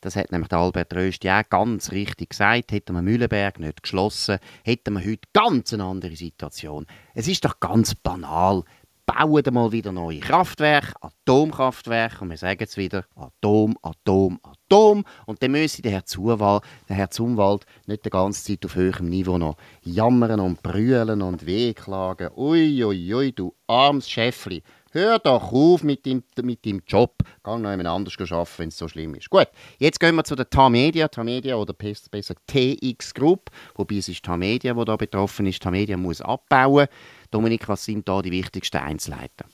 Das 0.00 0.14
hat 0.14 0.30
nämlich 0.30 0.48
der 0.48 0.58
Albert 0.58 0.94
Röst 0.94 1.24
ja 1.24 1.42
ganz 1.42 1.90
richtig 1.90 2.30
gesagt. 2.30 2.70
Hätten 2.70 2.94
wir 2.94 3.02
Mühlenberg 3.02 3.58
nicht 3.58 3.82
geschlossen, 3.82 4.38
hätten 4.62 4.94
wir 4.94 5.00
heute 5.00 5.28
ganz 5.32 5.72
eine 5.72 5.84
andere 5.84 6.14
Situation. 6.14 6.86
Es 7.14 7.26
ist 7.26 7.44
doch 7.44 7.58
ganz 7.58 7.96
banal. 7.96 8.62
Bauen 9.06 9.42
wir 9.42 9.52
mal 9.52 9.72
wieder 9.72 9.90
neue 9.90 10.20
Kraftwerke, 10.20 10.92
Atomkraftwerke, 11.00 12.20
und 12.20 12.28
wir 12.28 12.36
sagen 12.36 12.62
es 12.62 12.76
wieder, 12.76 13.06
Atom, 13.16 13.74
Atom, 13.80 14.38
Atom. 14.42 15.02
Und 15.24 15.42
dann 15.42 15.52
müsse 15.52 15.80
der 15.80 15.92
Herr, 15.92 16.04
Zuwald, 16.04 16.62
der 16.90 16.96
Herr 16.96 17.10
Zumwald 17.10 17.64
nicht 17.86 18.04
die 18.04 18.10
ganze 18.10 18.44
Zeit 18.44 18.66
auf 18.66 18.74
höherem 18.74 19.08
Niveau 19.08 19.38
noch 19.38 19.56
jammern 19.82 20.40
und 20.40 20.62
brüllen 20.62 21.22
und 21.22 21.46
wehklagen. 21.46 22.28
Ui, 22.36 22.84
ui, 22.84 23.14
ui, 23.14 23.32
du 23.32 23.54
armes 23.66 24.10
Schäffli. 24.10 24.62
Hör 24.98 25.20
doch 25.20 25.52
auf 25.52 25.84
mit 25.84 26.04
deinem, 26.04 26.24
mit 26.42 26.66
deinem 26.66 26.82
Job. 26.84 27.18
Geh 27.44 27.56
noch 27.56 27.70
jemand 27.70 27.86
anders 27.86 28.16
arbeiten, 28.18 28.50
wenn 28.56 28.68
es 28.70 28.78
so 28.78 28.88
schlimm 28.88 29.14
ist. 29.14 29.30
Gut, 29.30 29.46
jetzt 29.78 30.00
gehen 30.00 30.16
wir 30.16 30.24
zu 30.24 30.34
der 30.34 30.50
Tamedia. 30.50 31.06
Tamedia 31.06 31.54
oder 31.54 31.72
besser 31.72 32.34
TX 32.48 33.14
Group. 33.14 33.48
Wobei 33.76 33.98
es 33.98 34.08
ist 34.08 34.24
Tamedia, 34.24 34.74
die 34.74 34.84
da 34.84 34.96
betroffen 34.96 35.46
ist. 35.46 35.62
Tamedia 35.62 35.96
muss 35.96 36.20
abbauen. 36.20 36.88
Dominik, 37.30 37.68
was 37.68 37.84
sind 37.84 38.08
da 38.08 38.20
die 38.22 38.32
wichtigsten 38.32 38.78
Einzelheiten? 38.78 39.44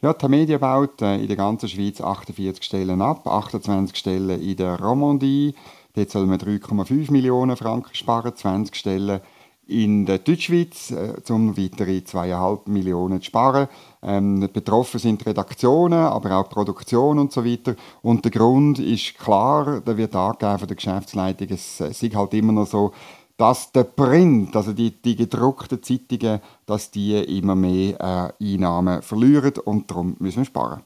Ja, 0.00 0.14
Tamedia 0.14 0.56
baut 0.56 1.02
äh, 1.02 1.16
in 1.16 1.26
der 1.26 1.36
ganzen 1.36 1.68
Schweiz 1.68 2.00
48 2.00 2.64
Stellen 2.64 3.02
ab, 3.02 3.26
28 3.26 3.94
Stellen 3.94 4.40
in 4.40 4.56
der 4.56 4.80
Romandie. 4.80 5.54
Dort 5.94 6.08
soll 6.08 6.24
man 6.24 6.38
3,5 6.38 7.12
Millionen 7.12 7.58
Franken 7.58 7.94
sparen, 7.94 8.34
20 8.34 8.74
Stellen 8.74 9.20
in 9.66 10.06
der 10.06 10.18
Deutschschweiz, 10.18 10.92
äh, 10.92 11.14
um 11.32 11.56
weitere 11.56 11.98
2,5 11.98 12.68
Millionen 12.70 13.20
zu 13.20 13.26
sparen. 13.26 13.68
Ähm, 14.02 14.48
betroffen 14.52 15.00
sind 15.00 15.26
Redaktionen, 15.26 15.98
aber 15.98 16.38
auch 16.38 16.48
Produktion 16.48 17.18
und 17.18 17.32
so 17.32 17.44
weiter. 17.44 17.74
Und 18.02 18.24
der 18.24 18.30
Grund 18.30 18.78
ist 18.78 19.18
klar, 19.18 19.80
da 19.84 19.96
wird 19.96 20.14
angegeben 20.14 20.58
von 20.58 20.68
der 20.68 20.76
Geschäftsleitung, 20.76 21.48
es 21.50 21.80
äh, 21.80 21.90
ist 21.90 22.14
halt 22.14 22.34
immer 22.34 22.52
noch 22.52 22.66
so, 22.66 22.92
dass 23.36 23.70
der 23.72 23.84
Print, 23.84 24.56
also 24.56 24.72
die, 24.72 24.90
die 24.90 25.16
gedruckten 25.16 25.82
Zeitungen, 25.82 26.40
dass 26.64 26.90
die 26.90 27.16
immer 27.38 27.54
mehr 27.54 28.32
äh, 28.40 28.54
Einnahmen 28.54 29.02
verlieren 29.02 29.52
und 29.64 29.90
darum 29.90 30.16
müssen 30.18 30.38
wir 30.38 30.44
sparen. 30.46 30.82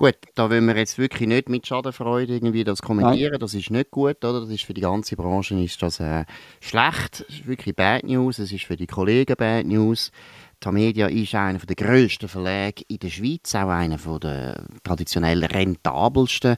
Gut, 0.00 0.16
da 0.34 0.48
wollen 0.48 0.64
wir 0.64 0.78
jetzt 0.78 0.96
wirklich 0.96 1.28
nicht 1.28 1.50
mit 1.50 1.66
Schadenfreude 1.66 2.32
irgendwie 2.32 2.64
das 2.64 2.80
kommentieren. 2.80 3.32
Nein. 3.32 3.40
Das 3.40 3.52
ist 3.52 3.70
nicht 3.70 3.90
gut, 3.90 4.24
oder? 4.24 4.40
Das 4.40 4.48
ist 4.48 4.64
für 4.64 4.72
die 4.72 4.80
ganze 4.80 5.14
Branche 5.14 5.54
ist 5.62 5.82
das 5.82 6.00
äh, 6.00 6.24
schlecht. 6.62 7.20
Das 7.20 7.28
ist 7.28 7.46
wirklich 7.46 7.76
Bad 7.76 8.04
News. 8.04 8.38
Es 8.38 8.50
ist 8.50 8.64
für 8.64 8.78
die 8.78 8.86
Kollegen 8.86 9.36
Bad 9.36 9.66
News. 9.66 10.10
Tamedia 10.58 11.06
ist 11.06 11.34
einer 11.34 11.58
der 11.58 11.76
grössten 11.76 12.28
Verlage 12.28 12.82
in 12.88 12.98
der 12.98 13.10
Schweiz, 13.10 13.54
auch 13.54 13.68
einer 13.68 13.98
der 13.98 14.64
traditionell 14.84 15.44
rentabelsten. 15.44 16.56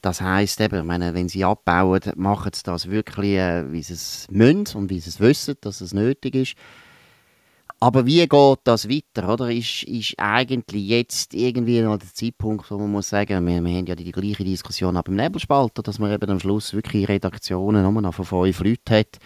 Das 0.00 0.22
heisst 0.22 0.58
eben, 0.62 0.86
meine, 0.86 1.12
wenn 1.12 1.28
sie 1.28 1.44
abbauen, 1.44 2.00
machen 2.16 2.52
sie 2.54 2.62
das 2.62 2.88
wirklich, 2.90 3.34
äh, 3.34 3.70
wie 3.70 3.82
sie 3.82 3.92
es 3.92 4.26
müssen 4.30 4.78
und 4.78 4.88
wie 4.88 5.00
sie 5.00 5.10
es 5.10 5.20
wissen, 5.20 5.56
dass 5.60 5.82
es 5.82 5.92
nötig 5.92 6.34
ist. 6.34 6.54
Aber 7.80 8.06
wie 8.06 8.26
geht 8.26 8.58
das 8.64 8.88
weiter? 8.88 9.32
Oder? 9.32 9.52
Ist, 9.52 9.84
ist 9.84 10.14
eigentlich 10.18 10.88
jetzt 10.88 11.32
irgendwie 11.32 11.80
noch 11.80 11.98
der 11.98 12.12
Zeitpunkt, 12.12 12.68
wo 12.70 12.78
man 12.78 12.90
muss 12.90 13.08
sagen, 13.08 13.46
wir, 13.46 13.62
wir 13.62 13.76
haben 13.76 13.86
ja 13.86 13.94
die, 13.94 14.04
die 14.04 14.12
gleiche 14.12 14.42
Diskussion 14.42 14.96
auch 14.96 15.02
beim 15.02 15.14
Nebelspalter, 15.14 15.82
dass 15.82 16.00
man 16.00 16.12
eben 16.12 16.28
am 16.28 16.40
Schluss 16.40 16.74
wirklich 16.74 17.08
Redaktionen 17.08 17.82
nur 17.82 18.02
noch 18.02 18.14
von 18.14 18.24
fünf 18.24 18.60
Leuten 18.60 18.94
hat. 18.94 19.18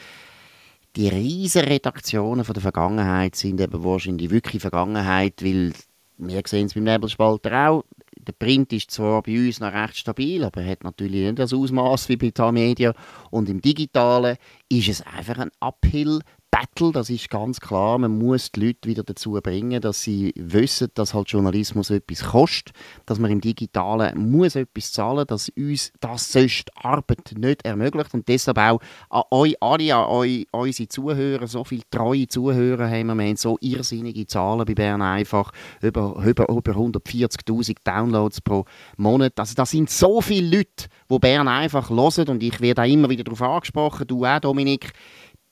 Die 0.96 1.08
riesen 1.08 1.62
Redaktionen 1.62 2.44
von 2.44 2.52
der 2.52 2.60
Vergangenheit 2.60 3.36
sind 3.36 3.58
eben 3.58 3.82
wahrscheinlich 3.82 4.28
wirklich 4.28 4.60
Vergangenheit, 4.60 5.42
weil 5.42 5.72
wir 6.18 6.42
sehen 6.46 6.66
es 6.66 6.74
beim 6.74 6.84
Nebelspalter 6.84 7.70
auch, 7.70 7.84
der 8.14 8.32
Print 8.32 8.72
ist 8.72 8.90
zwar 8.90 9.22
bei 9.22 9.36
uns 9.46 9.60
noch 9.60 9.72
recht 9.72 9.96
stabil, 9.96 10.44
aber 10.44 10.64
hat 10.64 10.84
natürlich 10.84 11.22
nicht 11.22 11.38
das 11.38 11.52
Ausmaß 11.52 12.08
wie 12.08 12.16
bei 12.16 12.30
Tamedia. 12.30 12.94
Und 13.30 13.48
im 13.48 13.60
Digitalen 13.60 14.36
ist 14.68 14.88
es 14.88 15.02
einfach 15.02 15.38
ein 15.38 15.50
Uphill 15.60 16.20
Battle, 16.52 16.92
das 16.92 17.08
ist 17.08 17.30
ganz 17.30 17.60
klar. 17.60 17.96
Man 17.96 18.18
muss 18.18 18.52
die 18.52 18.66
Leute 18.66 18.86
wieder 18.86 19.02
dazu 19.02 19.32
bringen, 19.42 19.80
dass 19.80 20.02
sie 20.02 20.34
wissen, 20.36 20.88
dass 20.92 21.14
halt 21.14 21.30
Journalismus 21.30 21.88
etwas 21.88 22.24
kostet, 22.24 22.74
dass 23.06 23.18
man 23.18 23.30
im 23.30 23.40
Digitalen 23.40 24.30
muss 24.30 24.54
etwas 24.54 24.92
zahlen, 24.92 25.26
dass 25.26 25.48
uns 25.56 25.94
das 26.00 26.30
sonst 26.30 26.70
Arbeit 26.76 27.32
nicht 27.38 27.64
ermöglicht. 27.64 28.12
Und 28.12 28.28
deshalb 28.28 28.58
auch 28.58 28.80
an 29.08 29.22
euch 29.30 29.56
alle, 29.62 29.94
an 29.94 30.04
euch, 30.10 30.46
unsere 30.50 30.88
Zuhörer, 30.88 31.46
so 31.46 31.64
viele 31.64 31.84
treue 31.90 32.28
Zuhörer 32.28 32.86
haben 32.86 33.06
wir, 33.06 33.14
wir 33.14 33.28
haben 33.28 33.36
so 33.36 33.56
irrsinnige 33.62 34.26
Zahlen 34.26 34.66
bei 34.66 34.74
Bern 34.74 35.00
einfach, 35.00 35.52
über, 35.80 36.22
über, 36.22 36.50
über 36.50 36.72
140'000 36.72 37.76
Downloads 37.82 38.42
pro 38.42 38.66
Monat. 38.98 39.40
Also 39.40 39.54
das 39.54 39.70
sind 39.70 39.88
so 39.88 40.20
viele 40.20 40.58
Leute, 40.58 40.88
die 41.10 41.18
Bern 41.18 41.48
einfach 41.48 41.88
hören. 41.88 42.28
Und 42.28 42.42
ich 42.42 42.60
werde 42.60 42.82
auch 42.82 42.86
immer 42.86 43.08
wieder 43.08 43.24
darauf 43.24 43.40
angesprochen, 43.40 44.06
du 44.06 44.26
auch 44.26 44.38
Dominik, 44.38 44.92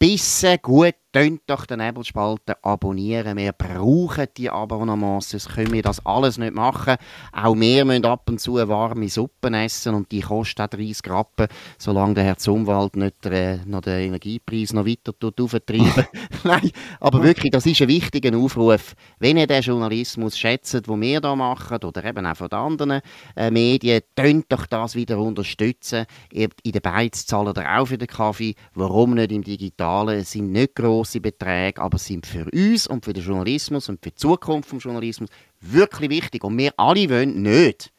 Bissen 0.01 0.57
gut 0.63 0.95
Tönt 1.13 1.41
doch 1.49 1.67
den 1.67 1.81
Nebelspalter 1.81 2.57
abonnieren. 2.63 3.37
Wir 3.37 3.51
brauchen 3.51 4.29
die 4.37 4.49
Abonnements, 4.49 5.31
sonst 5.31 5.49
können 5.49 5.73
wir 5.73 5.83
das 5.83 6.07
alles 6.07 6.39
nicht 6.39 6.55
machen. 6.55 6.99
Auch 7.33 7.57
wir 7.57 7.85
müssen 7.85 8.05
ab 8.05 8.31
und 8.31 8.41
zu 8.41 8.55
warme 8.69 9.09
Suppen 9.09 9.55
essen 9.55 9.97
und 9.97 10.13
die 10.13 10.21
kosten 10.21 10.63
auch 10.63 10.69
30 10.69 11.11
Rappen, 11.11 11.49
solange 11.79 12.15
der 12.15 12.25
Herr 12.25 12.37
Zumwald 12.37 12.95
nicht 12.95 13.27
äh, 13.27 13.59
noch 13.67 13.81
den 13.81 14.07
Energiepreis 14.07 14.73
noch 14.73 14.87
weiter 14.87 15.13
auftreiben 15.21 16.07
Nein, 16.45 16.71
aber 17.01 17.25
wirklich, 17.25 17.51
das 17.51 17.67
ist 17.67 17.83
ein 17.83 17.89
wichtiger 17.89 18.39
Aufruf. 18.39 18.95
Wenn 19.19 19.37
ihr 19.37 19.49
den 19.49 19.63
Journalismus 19.63 20.39
schätzt, 20.39 20.75
den 20.75 21.01
wir 21.01 21.21
hier 21.21 21.35
machen, 21.35 21.83
oder 21.83 22.05
eben 22.05 22.25
auch 22.25 22.37
von 22.37 22.49
den 22.49 22.59
anderen 22.59 23.01
äh, 23.35 23.51
Medien, 23.51 24.03
tönt 24.15 24.47
doch 24.49 24.67
das 24.67 24.95
wieder 24.95 25.19
unterstützen. 25.19 26.07
In 26.31 26.51
den 26.65 26.81
Beiz 26.81 27.27
zahlen 27.27 27.53
ihr 27.57 27.81
auch 27.81 27.87
für 27.87 27.99
den 27.99 28.07
Kaffee. 28.07 28.55
Warum 28.75 29.15
nicht 29.15 29.33
im 29.33 29.43
Digitalen? 29.43 29.90
Es 30.09 30.33
sind 30.33 30.53
nicht 30.53 30.75
grosse 30.75 31.21
Beträge, 31.21 31.81
aber 31.81 31.99
sind 31.99 32.27
für 32.27 32.47
uns 32.53 32.87
und 32.87 33.05
für 33.05 33.13
den 33.13 33.25
Journalismus 33.25 33.89
und 33.89 34.03
für 34.03 34.11
die 34.11 34.17
Zukunft 34.17 34.73
des 34.73 34.85
Journalismus 34.85 35.31
wirklich 35.61 36.11
wichtig. 36.11 36.45
Und 36.45 36.57
wir 36.59 36.73
alle 36.77 37.09
wollen 37.11 37.43
nicht, 37.43 37.93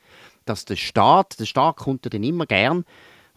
dass 0.45 0.65
der 0.65 0.75
Staat, 0.75 1.39
der 1.39 1.45
Staat 1.45 1.77
kommt 1.77 2.11
dann 2.11 2.23
immer 2.23 2.45
gern, 2.45 2.85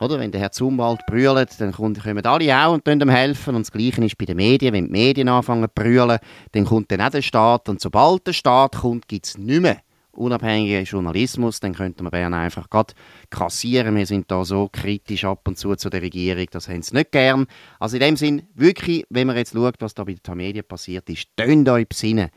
oder? 0.01 0.19
Wenn 0.19 0.33
der 0.33 0.41
Herr 0.41 0.51
Zumwald 0.51 1.01
brüllt, 1.07 1.61
dann 1.61 1.73
kommen 1.73 2.27
alle 2.27 2.57
auch 2.57 2.73
und 2.73 2.87
ihm 2.89 3.09
helfen. 3.09 3.55
Und 3.55 3.63
das 3.63 3.73
Gleiche 3.73 4.05
ist 4.05 4.19
bei 4.19 4.25
den 4.25 4.37
Medien. 4.37 4.75
Wenn 4.75 4.87
die 4.87 4.91
Medien 4.91 5.29
anfangen 5.29 5.65
zu 5.65 5.71
brüllen, 5.75 6.19
dann 6.53 6.65
kommt 6.65 6.91
dann 6.91 7.01
auch 7.01 7.11
der 7.11 7.23
Staat. 7.23 7.69
Und 7.69 7.81
sobald 7.81 8.27
der 8.27 8.33
Staat 8.33 8.77
kommt, 8.77 9.07
gibt 9.07 9.27
es 9.27 9.39
nicht 9.39 9.63
mehr 9.63 9.84
unabhängigen 10.15 10.85
Journalismus, 10.85 11.61
dann 11.61 11.75
könnte 11.75 12.03
man 12.03 12.11
Bern 12.11 12.35
einfach 12.35 12.71
gerade 12.71 12.95
kassieren. 13.31 13.97
Wir 13.97 14.07
sind 14.07 14.31
da 14.31 14.45
so 14.45 14.69
kritisch 14.71 15.25
ab 15.25 15.47
und 15.47 15.59
zu 15.59 15.75
zu 15.77 15.91
der 15.91 16.03
Regierung, 16.03 16.47
das 16.51 16.69
haben 16.69 16.83
sie 16.83 16.95
nicht 16.95 17.13
gern. 17.13 17.47
Also 17.79 17.97
in 17.97 18.01
dem 18.01 18.17
Sinn, 18.17 18.43
wirklich, 18.55 19.05
wenn 19.11 19.27
man 19.27 19.37
jetzt 19.37 19.53
schaut, 19.53 19.77
was 19.81 19.95
da 19.95 20.05
bei 20.05 20.15
den 20.15 20.37
Medien 20.37 20.65
passiert 20.67 21.09
ist, 21.11 21.29
tönt 21.37 21.69
euch 21.69 21.89
besinnen. 21.89 22.31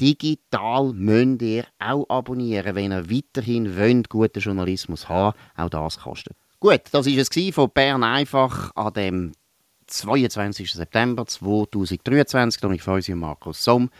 Digital 0.00 0.92
müsst 0.94 1.42
ihr 1.42 1.64
auch 1.78 2.06
abonnieren, 2.08 2.74
wenn 2.74 2.92
ihr 2.92 3.10
weiterhin 3.10 3.76
wollt, 3.76 4.08
guten 4.08 4.40
Journalismus 4.40 5.08
haben 5.08 5.36
Auch 5.56 5.68
das 5.68 5.98
kostet. 5.98 6.36
Gut, 6.58 6.82
das 6.92 7.06
war 7.06 7.12
es 7.16 7.54
von 7.54 7.70
Bern 7.70 8.02
einfach 8.02 8.74
an 8.74 8.92
dem 8.94 9.32
22. 9.86 10.72
September 10.72 11.26
2023. 11.26 12.62
Und 12.64 12.74
ich 12.74 12.82
freue 12.82 12.96
mich, 12.96 13.08
Markus 13.10 13.62
Somm 13.62 13.90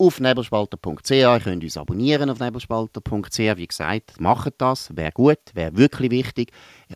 auf 0.00 0.18
nebelspalter.ch. 0.18 1.10
Ihr 1.10 1.40
könnt 1.44 1.62
uns 1.62 1.76
abonnieren 1.76 2.30
auf 2.30 2.40
nebelspalter.ch. 2.40 3.38
Wie 3.38 3.66
gesagt, 3.66 4.18
macht 4.18 4.54
das, 4.58 4.96
wäre 4.96 5.12
gut, 5.12 5.38
wäre 5.52 5.76
wirklich 5.76 6.10
wichtig. 6.10 6.52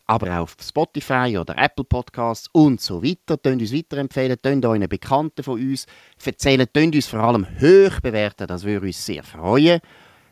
Aber 0.06 0.38
auch 0.38 0.44
auf 0.44 0.56
Spotify 0.60 1.36
oder 1.38 1.56
Apple 1.58 1.84
Podcasts 1.84 2.48
und 2.52 2.80
so 2.80 3.02
weiter. 3.02 3.36
Könnt 3.36 3.60
uns 3.60 3.74
weiterempfehlen, 3.74 4.38
könnt 4.42 4.64
euren 4.64 4.88
Bekannten 4.88 5.42
von 5.42 5.60
uns 5.60 5.86
erzählen, 6.24 6.66
könnt 6.72 6.94
uns 6.94 7.06
vor 7.06 7.20
allem 7.20 7.46
hoch 7.60 8.00
bewerten, 8.00 8.46
das 8.46 8.64
würde 8.64 8.86
uns 8.86 9.04
sehr 9.04 9.22
freuen. 9.22 9.80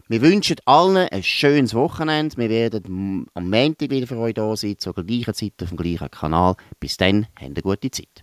Wir 0.09 0.21
wünschen 0.21 0.57
allen 0.65 1.09
ein 1.09 1.23
schönes 1.23 1.75
Wochenende. 1.75 2.37
Wir 2.37 2.51
werden 2.51 3.27
am 3.35 3.51
Montag 3.51 3.91
wieder 3.91 4.07
für 4.07 4.19
euch 4.19 4.35
da 4.35 4.57
sein, 4.57 4.79
zur 4.79 4.95
gleichen 4.95 5.35
Zeit 5.35 5.55
auf 5.63 5.69
dem 5.69 5.77
gleichen 5.77 6.11
Kanal. 6.11 6.57
Bis 6.81 6.97
dann, 6.97 7.27
habt 7.37 7.43
eine 7.43 7.63
gute 7.63 7.91
Zeit. 7.91 8.23